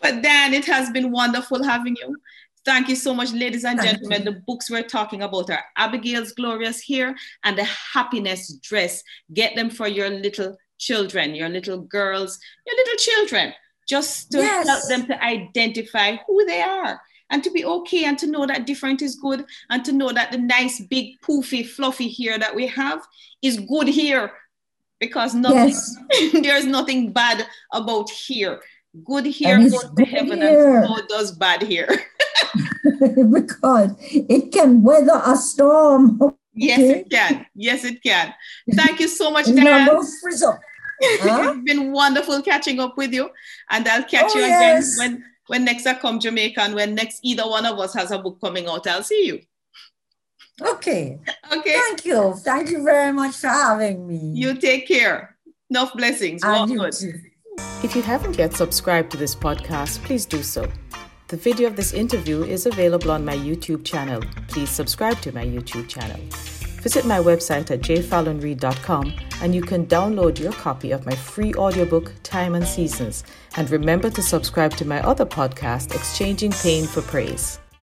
But 0.01 0.23
Dan, 0.23 0.55
it 0.55 0.65
has 0.65 0.91
been 0.91 1.11
wonderful 1.11 1.63
having 1.63 1.97
you. 1.97 2.17
Thank 2.65 2.89
you 2.89 2.97
so 2.97 3.15
much, 3.15 3.33
ladies 3.33 3.65
and 3.65 3.79
Thank 3.79 3.93
gentlemen. 3.93 4.25
You. 4.25 4.33
The 4.33 4.43
books 4.47 4.71
we're 4.71 4.83
talking 4.83 5.23
about 5.23 5.51
are 5.51 5.65
Abigail's 5.77 6.33
Glorious 6.33 6.87
Hair 6.87 7.15
and 7.45 7.57
The 7.57 7.65
Happiness 7.65 8.55
Dress. 8.63 9.03
Get 9.33 9.57
them 9.57 9.71
for 9.71 9.89
your 9.89 10.11
little 10.11 10.57
children, 10.79 11.35
your 11.35 11.49
little 11.49 11.79
girls, 11.79 12.39
your 12.67 12.77
little 12.77 12.97
children 12.97 13.55
just 13.89 14.31
to 14.33 14.39
yes. 14.39 14.67
help 14.67 14.89
them 14.89 15.07
to 15.07 15.25
identify 15.25 16.17
who 16.27 16.45
they 16.47 16.61
are 16.61 17.01
and 17.31 17.43
to 17.45 17.51
be 17.51 17.65
okay 17.65 18.05
and 18.05 18.19
to 18.19 18.27
know 18.27 18.47
that 18.47 18.67
different 18.67 19.03
is 19.03 19.17
good 19.17 19.45
and 19.71 19.85
to 19.85 19.93
know 19.93 20.13
that 20.13 20.31
the 20.33 20.39
nice 20.39 20.81
big 20.81 21.21
poofy 21.21 21.67
fluffy 21.67 22.11
hair 22.11 22.39
that 22.39 22.55
we 22.55 22.67
have 22.67 23.01
is 23.43 23.59
good 23.61 23.89
here 23.89 24.31
because 25.01 25.35
nothing 25.35 25.69
yes. 26.13 26.33
there's 26.43 26.67
nothing 26.67 27.13
bad 27.13 27.47
about 27.73 28.11
here 28.11 28.61
good 29.05 29.27
hair 29.27 29.59
goes 29.59 29.91
to 29.97 30.05
heaven 30.05 30.41
hair. 30.41 30.79
and 30.79 30.89
so 30.89 31.07
does 31.09 31.33
bad 31.33 31.63
hair 31.63 31.89
because 33.33 33.93
it 34.01 34.53
can 34.53 34.83
weather 34.83 35.21
a 35.25 35.37
storm 35.37 36.19
yes 36.55 36.81
it 36.81 37.11
can 37.11 37.47
yes 37.55 37.85
it 37.85 38.03
can 38.03 38.35
thank 38.75 38.99
you 38.99 39.09
so 39.09 39.31
much 39.31 39.47
Dan. 39.47 39.89
Frizz 41.01 41.21
up 41.21 41.45
Huh? 41.45 41.53
it's 41.57 41.65
been 41.65 41.93
wonderful 41.93 42.43
catching 42.43 42.81
up 42.81 42.97
with 42.97 43.13
you. 43.13 43.31
And 43.71 43.87
I'll 43.89 44.05
catch 44.05 44.33
oh, 44.35 44.39
you 44.39 44.45
again 44.45 44.77
yes. 44.77 44.99
when, 44.99 45.25
when 45.47 45.65
next 45.65 45.87
I 45.87 45.95
come 45.95 46.21
Jamaica 46.21 46.61
and 46.61 46.75
when 46.75 46.95
next 46.95 47.21
either 47.23 47.45
one 47.45 47.67
of 47.67 47.79
us 47.79 47.95
has 47.95 48.11
a 48.11 48.19
book 48.19 48.41
coming 48.41 48.69
out. 48.69 48.87
I'll 48.87 49.03
see 49.03 49.27
you. 49.27 49.41
Okay. 50.61 51.19
Okay. 51.53 51.79
Thank 51.87 52.05
you. 52.05 52.35
Thank 52.39 52.71
you 52.71 52.83
very 52.83 53.13
much 53.13 53.37
for 53.37 53.49
having 53.49 54.07
me. 54.07 54.33
You 54.35 54.55
take 54.55 54.89
care. 54.89 55.37
Enough 55.71 55.95
blessings. 55.95 56.43
And 56.45 56.71
you 56.71 56.91
too. 56.91 57.15
If 57.83 57.95
you 57.95 58.03
haven't 58.03 58.39
yet 58.39 58.55
subscribed 58.55 59.11
to 59.13 59.17
this 59.17 59.35
podcast, 59.35 60.03
please 60.05 60.27
do 60.27 60.43
so. 60.43 60.71
The 61.29 61.37
video 61.37 61.69
of 61.69 61.77
this 61.77 61.93
interview 61.93 62.43
is 62.43 62.67
available 62.67 63.11
on 63.11 63.25
my 63.25 63.37
YouTube 63.37 63.85
channel. 63.85 64.23
Please 64.49 64.71
subscribe 64.71 65.21
to 65.21 65.33
my 65.33 65.45
YouTube 65.45 65.87
channel. 65.89 66.21
Visit 66.83 67.05
my 67.05 67.19
website 67.19 67.71
at 67.71 67.81
jfallonreid.com 67.81 69.13
and 69.43 69.55
you 69.55 69.63
can 69.63 69.87
download 69.87 70.39
your 70.39 70.53
copy 70.53 70.93
of 70.93 71.05
my 71.07 71.15
free 71.15 71.55
audiobook, 71.55 72.13
Time 72.23 72.55
and 72.55 72.67
Seasons. 72.67 73.25
And 73.57 73.71
remember 73.71 74.11
to 74.11 74.23
subscribe 74.23 74.73
to 74.77 74.85
my 74.85 75.01
other 75.03 75.27
podcast, 75.27 75.95
Exchanging 75.95 76.53
Pain 76.53 76.87
for 76.87 77.03
Praise. 77.03 77.59